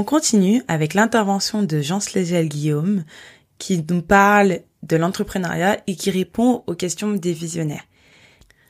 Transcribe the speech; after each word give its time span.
On 0.00 0.04
continue 0.04 0.62
avec 0.66 0.94
l'intervention 0.94 1.62
de 1.62 1.82
Jean 1.82 2.00
Slégiel 2.00 2.48
Guillaume 2.48 3.04
qui 3.58 3.84
nous 3.86 4.00
parle 4.00 4.60
de 4.82 4.96
l'entrepreneuriat 4.96 5.82
et 5.86 5.94
qui 5.94 6.10
répond 6.10 6.64
aux 6.66 6.74
questions 6.74 7.10
des 7.10 7.34
visionnaires. 7.34 7.84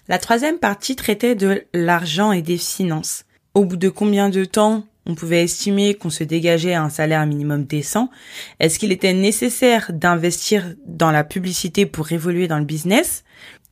La 0.09 0.19
troisième 0.19 0.59
partie 0.59 0.97
traitait 0.97 1.37
de 1.37 1.63
l'argent 1.73 2.33
et 2.33 2.43
des 2.43 2.59
finances. 2.59 3.27
Au 3.55 3.65
bout 3.65 3.77
de 3.77 3.89
combien 3.89 4.29
de 4.29 4.45
temps 4.45 4.83
on 5.07 5.15
pouvait 5.15 5.45
estimer 5.45 5.95
qu'on 5.95 6.11
se 6.11 6.25
dégageait 6.25 6.75
un 6.75 6.91
salaire 6.91 7.25
minimum 7.27 7.65
décent? 7.65 8.11
Est-ce 8.59 8.81
qu'il 8.81 8.91
était 8.91 9.15
nécessaire 9.15 9.93
d'investir 9.95 10.75
dans 10.85 11.13
la 11.13 11.23
publicité 11.23 11.87
pour 11.87 12.11
évoluer 12.11 12.49
dans 12.49 12.59
le 12.59 12.65
business? 12.65 13.23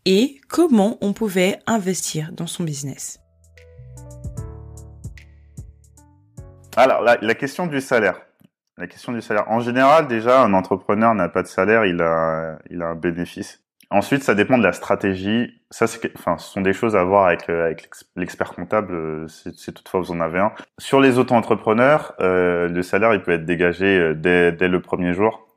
Et 0.04 0.40
comment 0.46 0.96
on 1.00 1.12
pouvait 1.12 1.58
investir 1.66 2.30
dans 2.30 2.46
son 2.46 2.62
business? 2.62 3.18
Alors, 6.78 7.02
la, 7.02 7.34
question 7.34 7.66
du 7.66 7.80
salaire. 7.80 8.20
La 8.76 8.86
question 8.86 9.12
du 9.12 9.20
salaire. 9.20 9.50
En 9.50 9.58
général, 9.58 10.06
déjà, 10.06 10.42
un 10.42 10.54
entrepreneur 10.54 11.12
n'a 11.12 11.28
pas 11.28 11.42
de 11.42 11.48
salaire, 11.48 11.84
il 11.84 12.00
a, 12.00 12.56
il 12.70 12.82
a 12.82 12.86
un 12.86 12.94
bénéfice. 12.94 13.64
Ensuite, 13.90 14.22
ça 14.22 14.36
dépend 14.36 14.58
de 14.58 14.62
la 14.62 14.72
stratégie. 14.72 15.60
Ça, 15.70 15.86
enfin, 16.14 16.38
ce 16.38 16.48
sont 16.48 16.60
des 16.60 16.72
choses 16.72 16.94
à 16.94 17.02
voir 17.02 17.26
avec, 17.26 17.50
euh, 17.50 17.64
avec 17.64 17.88
l'expert 18.14 18.52
comptable, 18.52 18.94
euh, 18.94 19.26
si, 19.26 19.74
toutefois 19.74 19.98
vous 19.98 20.12
en 20.12 20.20
avez 20.20 20.38
un. 20.38 20.52
Sur 20.78 21.00
les 21.00 21.18
auto-entrepreneurs, 21.18 22.14
euh, 22.20 22.68
le 22.68 22.82
salaire, 22.84 23.12
il 23.12 23.22
peut 23.22 23.32
être 23.32 23.44
dégagé 23.44 24.14
dès, 24.14 24.52
dès 24.52 24.68
le 24.68 24.80
premier 24.80 25.14
jour. 25.14 25.48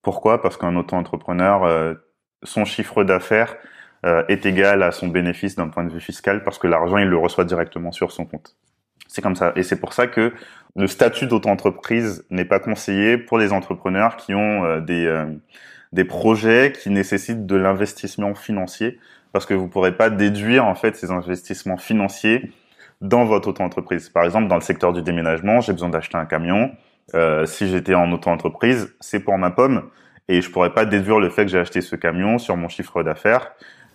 Pourquoi? 0.00 0.40
Parce 0.40 0.56
qu'un 0.56 0.76
auto-entrepreneur, 0.76 1.96
son 2.42 2.64
chiffre 2.64 3.04
d'affaires 3.04 3.56
est 4.02 4.44
égal 4.44 4.82
à 4.82 4.92
son 4.92 5.08
bénéfice 5.08 5.56
d'un 5.56 5.68
point 5.68 5.84
de 5.84 5.92
vue 5.92 6.00
fiscal, 6.00 6.42
parce 6.44 6.58
que 6.58 6.66
l'argent, 6.66 6.98
il 6.98 7.08
le 7.08 7.16
reçoit 7.16 7.44
directement 7.44 7.90
sur 7.90 8.12
son 8.12 8.26
compte. 8.26 8.54
C'est 9.08 9.22
comme 9.22 9.36
ça. 9.36 9.52
Et 9.56 9.62
c'est 9.62 9.80
pour 9.80 9.92
ça 9.92 10.06
que 10.06 10.32
le 10.76 10.86
statut 10.86 11.26
d'auto-entreprise 11.26 12.24
n'est 12.30 12.44
pas 12.44 12.58
conseillé 12.58 13.16
pour 13.16 13.38
les 13.38 13.52
entrepreneurs 13.52 14.16
qui 14.16 14.34
ont 14.34 14.80
des 14.80 15.06
des 15.94 16.04
projets 16.04 16.72
qui 16.72 16.90
nécessitent 16.90 17.46
de 17.46 17.56
l'investissement 17.56 18.34
financier 18.34 18.98
parce 19.32 19.46
que 19.46 19.54
vous 19.54 19.68
pourrez 19.68 19.96
pas 19.96 20.10
déduire 20.10 20.66
en 20.66 20.74
fait 20.74 20.96
ces 20.96 21.10
investissements 21.10 21.76
financiers 21.76 22.52
dans 23.00 23.24
votre 23.24 23.48
auto-entreprise. 23.48 24.08
Par 24.08 24.24
exemple, 24.24 24.48
dans 24.48 24.56
le 24.56 24.60
secteur 24.60 24.92
du 24.92 25.02
déménagement, 25.02 25.60
j'ai 25.60 25.72
besoin 25.72 25.88
d'acheter 25.88 26.16
un 26.16 26.26
camion. 26.26 26.72
Euh, 27.14 27.46
si 27.46 27.68
j'étais 27.68 27.94
en 27.94 28.10
auto-entreprise, 28.12 28.94
c'est 29.00 29.20
pour 29.20 29.38
ma 29.38 29.50
pomme 29.50 29.88
et 30.28 30.40
je 30.40 30.50
pourrais 30.50 30.72
pas 30.72 30.84
déduire 30.84 31.20
le 31.20 31.30
fait 31.30 31.44
que 31.44 31.50
j'ai 31.50 31.58
acheté 31.58 31.80
ce 31.80 31.96
camion 31.96 32.38
sur 32.38 32.56
mon 32.56 32.68
chiffre 32.68 33.02
d'affaires. 33.02 33.52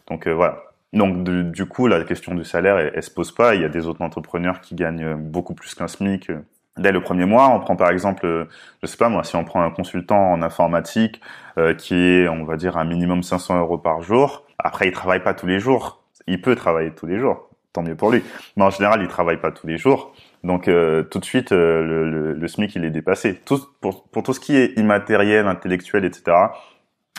Donc 0.08 0.26
euh, 0.26 0.34
voilà. 0.34 0.64
Donc 0.94 1.24
du, 1.24 1.66
coup, 1.66 1.88
la 1.88 2.04
question 2.04 2.34
du 2.34 2.44
salaire, 2.44 2.78
elle, 2.80 2.92
elle, 2.96 3.04
se 3.04 3.12
pose 3.12 3.32
pas. 3.32 3.56
Il 3.56 3.62
y 3.62 3.66
a 3.66 3.70
des 3.70 3.86
autres 3.86 4.02
entrepreneurs 4.02 4.60
qui 4.62 4.76
gagnent 4.76 5.16
beaucoup 5.16 5.54
plus 5.54 5.76
qu'un 5.76 5.88
SMIC 5.88 6.30
euh, 6.32 6.40
dès 6.80 6.92
le 6.92 7.02
premier 7.02 7.26
mois. 7.26 7.50
On 7.50 7.60
prend 7.60 7.76
par 7.76 7.92
exemple, 7.92 8.26
euh, 8.26 8.46
je 8.82 8.88
sais 8.88 8.98
pas 8.98 9.10
moi, 9.10 9.24
si 9.24 9.36
on 9.36 9.44
prend 9.44 9.62
un 9.62 9.72
consultant 9.72 10.32
en 10.32 10.42
informatique 10.42 11.22
euh, 11.58 11.74
qui 11.74 11.94
est, 11.96 12.28
on 12.28 12.44
va 12.44 12.56
dire, 12.56 12.78
un 12.78 12.86
minimum 12.86 13.22
500 13.22 13.60
euros 13.60 13.78
par 13.78 14.02
jour. 14.02 14.46
Après, 14.58 14.88
il 14.88 14.92
travaille 14.92 15.22
pas 15.22 15.34
tous 15.34 15.48
les 15.48 15.60
jours. 15.60 16.04
Il 16.28 16.42
peut 16.42 16.56
travailler 16.56 16.92
tous 16.92 17.06
les 17.06 17.20
jours, 17.20 17.50
tant 17.74 17.84
mieux 17.84 17.96
pour 17.96 18.12
lui. 18.12 18.24
Mais 18.58 18.64
en 18.64 18.70
général, 18.70 19.02
il 19.02 19.08
travaille 19.08 19.40
pas 19.40 19.52
tous 19.52 19.68
les 19.68 19.78
jours. 19.78 20.14
Donc 20.44 20.68
euh, 20.68 21.04
tout 21.04 21.20
de 21.20 21.26
suite, 21.26 21.52
le, 21.52 22.10
le, 22.10 22.34
le, 22.34 22.48
SMIC 22.48 22.76
il 22.76 22.86
est 22.86 22.92
dépassé. 22.92 23.36
Tout, 23.46 23.60
pour, 23.82 24.08
pour 24.08 24.24
tout 24.24 24.34
ce 24.34 24.40
qui 24.40 24.56
est 24.56 24.78
immatériel, 24.78 25.48
intellectuel, 25.48 26.06
etc. 26.06 26.38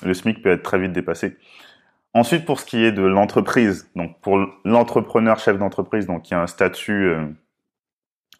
Le 0.03 0.15
SMIC 0.15 0.43
peut 0.43 0.51
être 0.51 0.63
très 0.63 0.79
vite 0.79 0.93
dépassé. 0.93 1.37
Ensuite, 2.13 2.45
pour 2.45 2.59
ce 2.59 2.67
qui 2.67 2.85
est 2.85 2.93
de 2.93 3.03
l'entreprise, 3.03 3.91
donc 3.95 4.21
pour 4.21 4.39
l'entrepreneur 4.65 5.39
chef 5.39 5.59
d'entreprise, 5.59 6.07
donc 6.07 6.23
qui 6.23 6.35
a 6.35 6.41
un 6.41 6.47
statut 6.47 7.15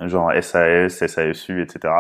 genre 0.09 0.33
SAS, 0.41 1.07
SASU, 1.07 1.63
etc. 1.63 1.95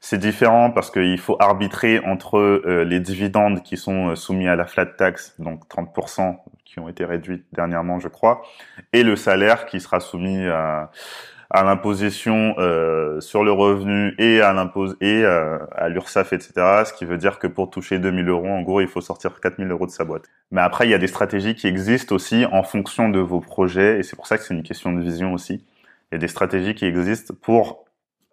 C'est 0.00 0.18
différent 0.18 0.70
parce 0.70 0.90
qu'il 0.90 1.18
faut 1.18 1.36
arbitrer 1.40 2.00
entre 2.00 2.38
euh, 2.38 2.84
les 2.84 3.00
dividendes 3.00 3.62
qui 3.62 3.76
sont 3.76 4.10
euh, 4.10 4.14
soumis 4.14 4.48
à 4.48 4.56
la 4.56 4.66
flat 4.66 4.86
tax, 4.86 5.34
donc 5.38 5.66
30%, 5.68 6.36
qui 6.64 6.78
ont 6.80 6.88
été 6.88 7.04
réduits 7.04 7.44
dernièrement, 7.52 7.98
je 7.98 8.08
crois, 8.08 8.42
et 8.92 9.02
le 9.02 9.16
salaire 9.16 9.66
qui 9.66 9.80
sera 9.80 10.00
soumis 10.00 10.46
à, 10.46 10.90
à 11.50 11.64
l'imposition 11.64 12.54
euh, 12.58 13.20
sur 13.20 13.42
le 13.42 13.52
revenu 13.52 14.14
et 14.18 14.40
à 14.40 14.52
l'impose 14.52 14.96
et 15.00 15.24
à 15.24 15.88
l'URSSAF, 15.88 16.32
etc. 16.32 16.52
Ce 16.86 16.92
qui 16.92 17.04
veut 17.04 17.18
dire 17.18 17.38
que 17.38 17.46
pour 17.46 17.70
toucher 17.70 17.98
2000 17.98 18.28
euros, 18.28 18.48
en 18.48 18.62
gros, 18.62 18.80
il 18.80 18.88
faut 18.88 19.00
sortir 19.00 19.38
4000 19.40 19.70
euros 19.70 19.86
de 19.86 19.90
sa 19.90 20.04
boîte. 20.04 20.24
Mais 20.50 20.60
après, 20.60 20.86
il 20.86 20.90
y 20.90 20.94
a 20.94 20.98
des 20.98 21.06
stratégies 21.08 21.54
qui 21.54 21.66
existent 21.66 22.14
aussi 22.14 22.46
en 22.52 22.62
fonction 22.62 23.08
de 23.08 23.18
vos 23.18 23.40
projets, 23.40 23.98
et 23.98 24.02
c'est 24.02 24.16
pour 24.16 24.26
ça 24.26 24.38
que 24.38 24.44
c'est 24.44 24.54
une 24.54 24.62
question 24.62 24.92
de 24.92 25.00
vision 25.00 25.34
aussi 25.34 25.64
il 26.10 26.14
y 26.14 26.16
a 26.16 26.18
des 26.18 26.28
stratégies 26.28 26.74
qui 26.74 26.84
existent 26.86 27.34
pour 27.40 27.84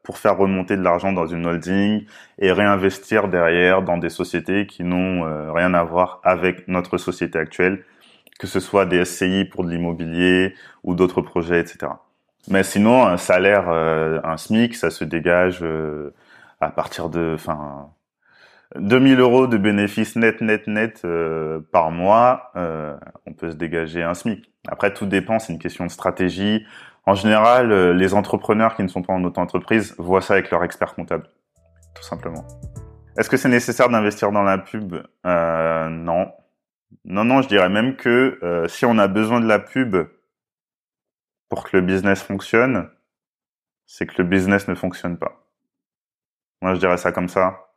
pour 0.04 0.18
faire 0.20 0.38
remonter 0.38 0.78
de 0.78 0.82
l'argent 0.82 1.12
dans 1.12 1.28
une 1.28 1.46
holding 1.46 2.06
et 2.40 2.54
réinvestir 2.54 3.28
derrière 3.28 3.82
dans 3.82 3.98
des 3.98 4.10
sociétés 4.10 4.66
qui 4.66 4.86
n'ont 4.86 5.26
euh, 5.26 5.52
rien 5.52 5.74
à 5.74 5.84
voir 5.84 6.22
avec 6.24 6.66
notre 6.70 6.98
société 6.98 7.38
actuelle, 7.38 7.84
que 8.40 8.48
ce 8.48 8.62
soit 8.62 8.86
des 8.86 9.04
SCI 9.04 9.44
pour 9.44 9.66
de 9.66 9.70
l'immobilier 9.70 10.56
ou 10.84 10.96
d'autres 10.96 11.22
projets, 11.22 11.60
etc. 11.60 11.92
Mais 12.50 12.64
sinon, 12.64 13.06
un 13.06 13.18
salaire, 13.18 13.66
euh, 13.70 14.20
un 14.24 14.38
SMIC, 14.38 14.76
ça 14.76 14.90
se 14.90 15.04
dégage 15.04 15.60
euh, 15.62 16.14
à 16.62 16.70
partir 16.70 17.10
de, 17.10 17.34
enfin, 17.36 17.90
2000 18.80 19.20
euros 19.20 19.48
de 19.48 19.58
bénéfices 19.58 20.16
net, 20.16 20.42
net, 20.42 20.68
net 20.68 21.06
par 21.72 21.92
mois, 21.92 22.52
on 22.56 23.34
peut 23.34 23.52
se 23.52 23.56
dégager 23.56 24.04
un 24.04 24.14
SMIC. 24.14 24.52
Après, 24.68 24.94
tout 24.94 25.06
dépend, 25.06 25.40
c'est 25.40 25.54
une 25.54 25.60
question 25.60 25.86
de 25.86 25.92
stratégie. 25.92 26.66
En 27.08 27.16
général, 27.16 27.72
euh, 27.72 27.94
les 27.94 28.14
entrepreneurs 28.14 28.76
qui 28.76 28.84
ne 28.84 28.90
sont 28.90 29.02
pas 29.02 29.14
en 29.14 29.24
auto-entreprise 29.24 29.96
voient 29.98 30.22
ça 30.22 30.34
avec 30.34 30.52
leur 30.52 30.64
expert 30.66 30.94
comptable, 30.94 31.24
tout 31.96 32.04
simplement. 32.04 32.46
Est-ce 33.18 33.30
que 33.30 33.38
c'est 33.38 33.48
nécessaire 33.48 33.88
d'investir 33.88 34.34
dans 34.34 34.44
la 34.44 34.58
pub? 34.58 34.96
Euh, 35.26 35.90
Non. 35.90 36.32
Non, 37.06 37.24
non, 37.24 37.42
je 37.42 37.48
dirais 37.48 37.70
même 37.70 37.96
que 37.96 38.38
euh, 38.44 38.68
si 38.68 38.86
on 38.86 38.98
a 38.98 39.08
besoin 39.08 39.40
de 39.40 39.48
la 39.48 39.60
pub 39.60 39.96
pour 41.50 41.64
que 41.64 41.78
le 41.78 41.82
business 41.82 42.22
fonctionne, 42.22 42.90
c'est 43.86 44.06
que 44.06 44.22
le 44.22 44.24
business 44.28 44.68
ne 44.68 44.76
fonctionne 44.76 45.18
pas. 45.18 45.44
Moi, 46.62 46.74
je 46.74 46.80
dirais 46.80 46.98
ça 46.98 47.12
comme 47.12 47.30
ça. 47.30 47.68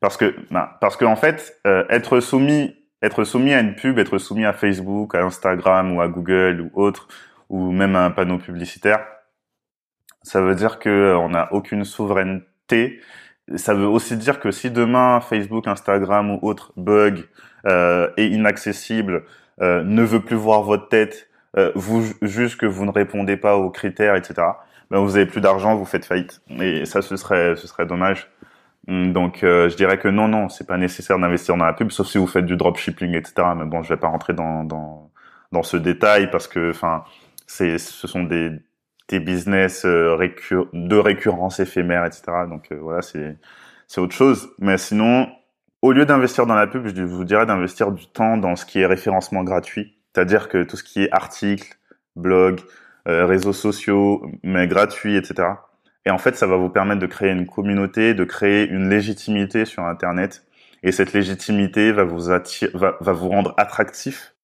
Parce 0.00 0.16
que, 0.16 0.34
bah, 0.50 0.78
parce 0.80 0.96
que 0.96 1.04
en 1.04 1.16
fait, 1.16 1.60
euh, 1.66 1.84
être 1.90 2.20
soumis, 2.20 2.76
être 3.02 3.24
soumis 3.24 3.52
à 3.52 3.60
une 3.60 3.74
pub, 3.74 3.98
être 3.98 4.18
soumis 4.18 4.44
à 4.44 4.52
Facebook, 4.52 5.14
à 5.14 5.24
Instagram 5.24 5.96
ou 5.96 6.00
à 6.00 6.08
Google 6.08 6.60
ou 6.60 6.80
autre, 6.80 7.08
ou 7.48 7.72
même 7.72 7.96
un 7.96 8.10
panneau 8.10 8.38
publicitaire, 8.38 9.04
ça 10.24 10.40
veut 10.40 10.54
dire 10.54 10.78
que 10.78 10.88
euh, 10.88 11.18
on 11.18 11.28
n'a 11.28 11.52
aucune 11.52 11.84
souveraineté. 11.84 13.00
Ça 13.56 13.74
veut 13.74 13.86
aussi 13.86 14.16
dire 14.16 14.40
que 14.40 14.50
si 14.50 14.70
demain 14.70 15.20
Facebook, 15.20 15.68
Instagram 15.68 16.30
ou 16.30 16.38
autre 16.42 16.72
bug 16.76 17.28
euh, 17.66 18.10
est 18.16 18.28
inaccessible, 18.28 19.24
euh, 19.60 19.84
ne 19.84 20.02
veut 20.02 20.20
plus 20.20 20.36
voir 20.36 20.62
votre 20.62 20.88
tête, 20.88 21.28
euh, 21.56 21.72
vous 21.74 22.04
juste 22.22 22.56
que 22.56 22.66
vous 22.66 22.84
ne 22.84 22.90
répondez 22.90 23.36
pas 23.36 23.56
aux 23.56 23.70
critères, 23.70 24.16
etc. 24.16 24.34
Ben 24.90 25.00
vous 25.00 25.16
avez 25.16 25.26
plus 25.26 25.40
d'argent, 25.40 25.76
vous 25.76 25.84
faites 25.84 26.04
faillite. 26.04 26.40
Et 26.60 26.84
ça, 26.84 27.02
ce 27.02 27.16
serait, 27.16 27.56
ce 27.56 27.66
serait 27.66 27.86
dommage. 27.86 28.30
Hum, 28.88 29.12
donc, 29.12 29.42
euh, 29.44 29.68
je 29.68 29.76
dirais 29.76 29.98
que 29.98 30.08
non, 30.08 30.28
non, 30.28 30.48
c'est 30.48 30.66
pas 30.66 30.76
nécessaire 30.76 31.18
d'investir 31.18 31.56
dans 31.56 31.64
la 31.64 31.72
pub, 31.72 31.90
sauf 31.90 32.06
si 32.06 32.18
vous 32.18 32.26
faites 32.26 32.46
du 32.46 32.56
dropshipping, 32.56 33.14
etc. 33.14 33.34
Mais 33.56 33.64
bon, 33.64 33.82
je 33.82 33.88
vais 33.88 34.00
pas 34.00 34.08
rentrer 34.08 34.34
dans 34.34 34.64
dans, 34.64 35.10
dans 35.52 35.62
ce 35.62 35.76
détail 35.76 36.30
parce 36.30 36.48
que, 36.48 36.70
enfin, 36.70 37.04
c'est, 37.46 37.78
ce 37.78 38.06
sont 38.06 38.24
des, 38.24 38.50
des 39.08 39.20
business 39.20 39.84
euh, 39.84 40.16
de 40.72 40.96
récurrence 40.96 41.60
éphémère, 41.60 42.04
etc. 42.04 42.22
Donc 42.48 42.72
euh, 42.72 42.78
voilà, 42.80 43.02
c'est, 43.02 43.36
c'est 43.86 44.00
autre 44.00 44.14
chose. 44.14 44.50
Mais 44.58 44.78
sinon, 44.78 45.28
au 45.82 45.92
lieu 45.92 46.06
d'investir 46.06 46.46
dans 46.46 46.54
la 46.54 46.66
pub, 46.66 46.86
je 46.86 47.02
vous 47.02 47.24
dirais 47.24 47.46
d'investir 47.46 47.92
du 47.92 48.06
temps 48.06 48.36
dans 48.36 48.56
ce 48.56 48.66
qui 48.66 48.80
est 48.80 48.86
référencement 48.86 49.44
gratuit. 49.44 49.96
C'est-à-dire 50.14 50.48
que 50.48 50.62
tout 50.62 50.76
ce 50.76 50.84
qui 50.84 51.02
est 51.02 51.12
articles, 51.12 51.76
blog, 52.16 52.60
euh, 53.08 53.26
réseaux 53.26 53.52
sociaux, 53.52 54.24
mais 54.42 54.66
gratuits, 54.68 55.16
etc. 55.16 55.48
Et 56.06 56.10
en 56.10 56.18
fait, 56.18 56.36
ça 56.36 56.46
va 56.46 56.56
vous 56.56 56.68
permettre 56.68 57.00
de 57.00 57.06
créer 57.06 57.30
une 57.30 57.46
communauté, 57.46 58.14
de 58.14 58.24
créer 58.24 58.68
une 58.68 58.88
légitimité 58.88 59.64
sur 59.64 59.84
Internet. 59.84 60.44
Et 60.82 60.92
cette 60.92 61.12
légitimité 61.12 61.92
va 61.92 62.04
vous 62.04 62.28
va, 62.28 62.96
va 63.00 63.12
vous 63.12 63.28
rendre 63.28 63.54
attractif 63.56 64.34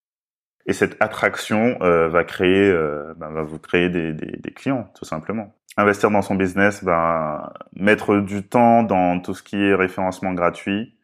et 0.67 0.72
cette 0.72 1.02
attraction 1.02 1.78
euh, 1.82 2.08
va 2.08 2.25
créer, 2.25 2.70
euh, 2.70 3.14
ben, 3.17 3.31
va 3.31 3.43
vous 3.43 3.58
créer 3.58 3.88
des, 3.88 4.12
des, 4.12 4.37
des, 4.37 4.50
clients, 4.52 4.88
tout 4.94 5.05
simplement. 5.05 5.55
Investir 5.76 6.11
dans 6.11 6.22
son 6.22 6.34
business, 6.34 6.84
ben, 6.84 7.52
mettre 7.75 8.19
du 8.19 8.46
temps 8.46 8.82
dans 8.82 9.20
tout 9.20 9.34
ce 9.34 9.43
qui 9.43 9.56
est 9.56 9.75
référencement 9.75 10.32
gratuit, 10.32 10.94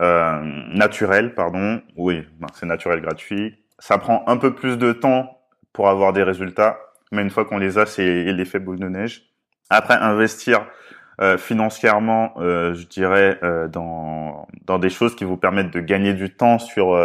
euh, 0.00 0.40
naturel, 0.74 1.34
pardon. 1.34 1.82
Oui, 1.96 2.26
ben, 2.40 2.48
c'est 2.54 2.66
naturel, 2.66 3.00
gratuit. 3.00 3.62
Ça 3.78 3.98
prend 3.98 4.24
un 4.26 4.36
peu 4.36 4.54
plus 4.54 4.76
de 4.78 4.92
temps 4.92 5.40
pour 5.72 5.88
avoir 5.88 6.12
des 6.12 6.22
résultats, 6.22 6.78
mais 7.12 7.22
une 7.22 7.30
fois 7.30 7.44
qu'on 7.44 7.58
les 7.58 7.78
a, 7.78 7.86
c'est 7.86 8.24
l'effet 8.32 8.58
boule 8.58 8.78
de 8.78 8.88
neige. 8.88 9.30
Après, 9.70 9.94
investir 9.94 10.66
euh, 11.20 11.36
financièrement, 11.36 12.34
euh, 12.38 12.74
je 12.74 12.86
dirais, 12.86 13.38
euh, 13.42 13.66
dans, 13.66 14.46
dans 14.66 14.78
des 14.78 14.88
choses 14.88 15.16
qui 15.16 15.24
vous 15.24 15.36
permettent 15.36 15.72
de 15.72 15.80
gagner 15.80 16.14
du 16.14 16.34
temps 16.34 16.58
sur 16.58 16.96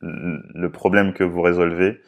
le 0.00 0.68
problème 0.70 1.12
que 1.12 1.24
vous 1.24 1.42
résolvez. 1.42 2.00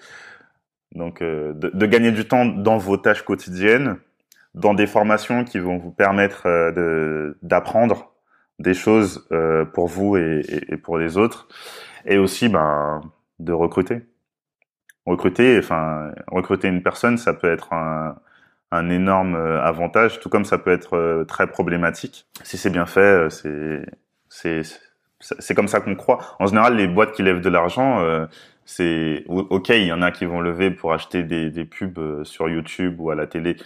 Donc, 0.95 1.23
euh, 1.23 1.53
de, 1.53 1.71
de, 1.73 1.87
gagner 1.87 2.11
du 2.11 2.27
temps 2.27 2.45
dans 2.45 2.79
vos 2.79 2.97
tâches 2.97 3.23
quotidiennes 3.23 3.97
dans 4.55 4.75
des 4.75 4.89
formations 4.89 5.45
qui 5.45 5.61
vont 5.61 5.79
vous 5.79 5.93
permettre 5.93 6.49
de 6.73 7.39
d'apprendre 7.43 8.13
des 8.59 8.75
choses 8.75 9.29
pour 9.73 9.87
vous 9.87 10.17
et, 10.17 10.43
et, 10.69 10.77
pour 10.77 10.99
les 10.99 11.17
autres, 11.17 11.47
et 12.05 12.19
aussi 12.19 12.49
ben 12.49 13.01
de 13.41 13.53
recruter. 13.53 14.03
Recruter, 15.07 15.59
enfin 15.59 16.13
recruter 16.29 16.69
une 16.69 16.83
personne, 16.83 17.19
ça 17.19 17.35
peut 17.35 17.51
être 17.51 17.73
un, 17.73 18.17
énorme 18.91 19.35
avantage, 19.37 20.21
tout 20.21 20.29
comme 20.29 20.45
ça 20.45 20.59
peut 20.59 20.71
être 20.71 21.25
très 21.27 21.49
problématique. 21.49 22.27
Si 22.45 22.59
c'est 22.59 22.71
bien 22.71 22.87
fait, 22.87 23.29
c'est 23.31 23.85
c'est 24.29 24.63
c'est 25.21 25.55
comme 25.55 25.69
ça 25.69 25.81
qu'on 25.81 25.95
croit. 25.95 26.19
En 26.39 26.47
général, 26.47 26.77
les 26.77 26.89
boîtes 26.89 27.13
qui 27.13 27.23
lèvent 27.23 27.41
de 27.41 27.49
l'argent, 27.49 28.01
euh, 28.01 28.27
c'est 28.65 29.25
ok, 29.29 29.69
il 29.71 29.87
y 29.87 29.93
en 29.93 30.03
a 30.03 30.11
qui 30.11 30.25
vont 30.25 30.41
lever 30.41 30.71
pour 30.71 30.93
acheter 30.93 31.23
des, 31.23 31.51
des 31.51 31.65
pubs 31.65 31.99
euh, 31.99 32.25
sur 32.25 32.49
YouTube 32.49 33.01
ou 33.01 33.11
à 33.11 33.15
la 33.15 33.27
télé, 33.27 33.57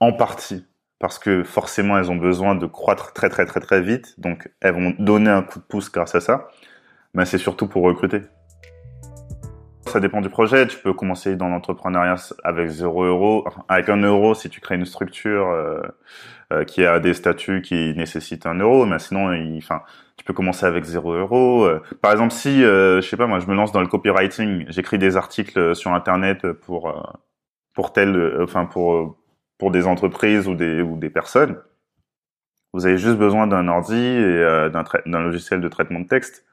en 0.00 0.12
partie 0.12 0.66
parce 0.98 1.18
que 1.18 1.44
forcément 1.44 1.96
elles 1.96 2.10
ont 2.10 2.16
besoin 2.16 2.56
de 2.56 2.66
croître 2.66 3.12
très 3.12 3.28
très 3.28 3.46
très 3.46 3.60
très 3.60 3.80
vite, 3.80 4.18
donc 4.18 4.50
elles 4.60 4.74
vont 4.74 4.94
donner 4.98 5.30
un 5.30 5.42
coup 5.42 5.60
de 5.60 5.64
pouce 5.64 5.92
grâce 5.92 6.14
à 6.14 6.20
ça. 6.20 6.48
Mais 7.14 7.24
c'est 7.24 7.38
surtout 7.38 7.68
pour 7.68 7.84
recruter. 7.84 8.22
Ça 9.88 10.00
dépend 10.00 10.20
du 10.20 10.28
projet. 10.28 10.66
Tu 10.66 10.78
peux 10.78 10.92
commencer 10.92 11.34
dans 11.36 11.48
l'entrepreneuriat 11.48 12.16
avec 12.44 12.68
0 12.68 13.04
euros, 13.04 13.44
avec 13.68 13.88
un 13.88 13.96
euro 13.96 14.34
si 14.34 14.50
tu 14.50 14.60
crées 14.60 14.74
une 14.74 14.84
structure 14.84 15.48
euh, 15.48 15.80
euh, 16.52 16.64
qui 16.64 16.84
a 16.84 17.00
des 17.00 17.14
statuts 17.14 17.62
qui 17.62 17.94
nécessitent 17.96 18.46
un 18.46 18.54
euro. 18.54 18.84
Mais 18.84 18.98
sinon, 18.98 19.30
enfin, 19.56 19.82
tu 20.16 20.24
peux 20.24 20.34
commencer 20.34 20.66
avec 20.66 20.84
0 20.84 21.12
euros. 21.14 21.64
Euh, 21.64 21.82
par 22.02 22.12
exemple, 22.12 22.32
si, 22.32 22.60
je 22.60 23.00
sais 23.00 23.16
pas, 23.16 23.26
moi, 23.26 23.40
je 23.40 23.46
me 23.46 23.54
lance 23.54 23.72
dans 23.72 23.80
le 23.80 23.86
copywriting, 23.86 24.66
j'écris 24.68 24.98
des 24.98 25.16
articles 25.16 25.74
sur 25.74 25.92
Internet 25.92 26.52
pour 26.52 27.16
pour 27.74 27.92
tel, 27.92 28.36
enfin 28.42 28.66
pour 28.66 29.16
pour 29.56 29.70
des 29.70 29.86
entreprises 29.86 30.48
ou 30.48 30.54
des 30.54 30.82
ou 30.82 30.96
des 30.96 31.10
personnes. 31.10 31.56
Vous 32.74 32.86
avez 32.86 32.98
juste 32.98 33.16
besoin 33.16 33.46
d'un 33.46 33.66
ordi 33.68 33.96
et 33.96 34.68
d'un 34.70 35.20
logiciel 35.20 35.60
de 35.62 35.68
traitement 35.68 36.00
de 36.00 36.06
texte 36.06 36.44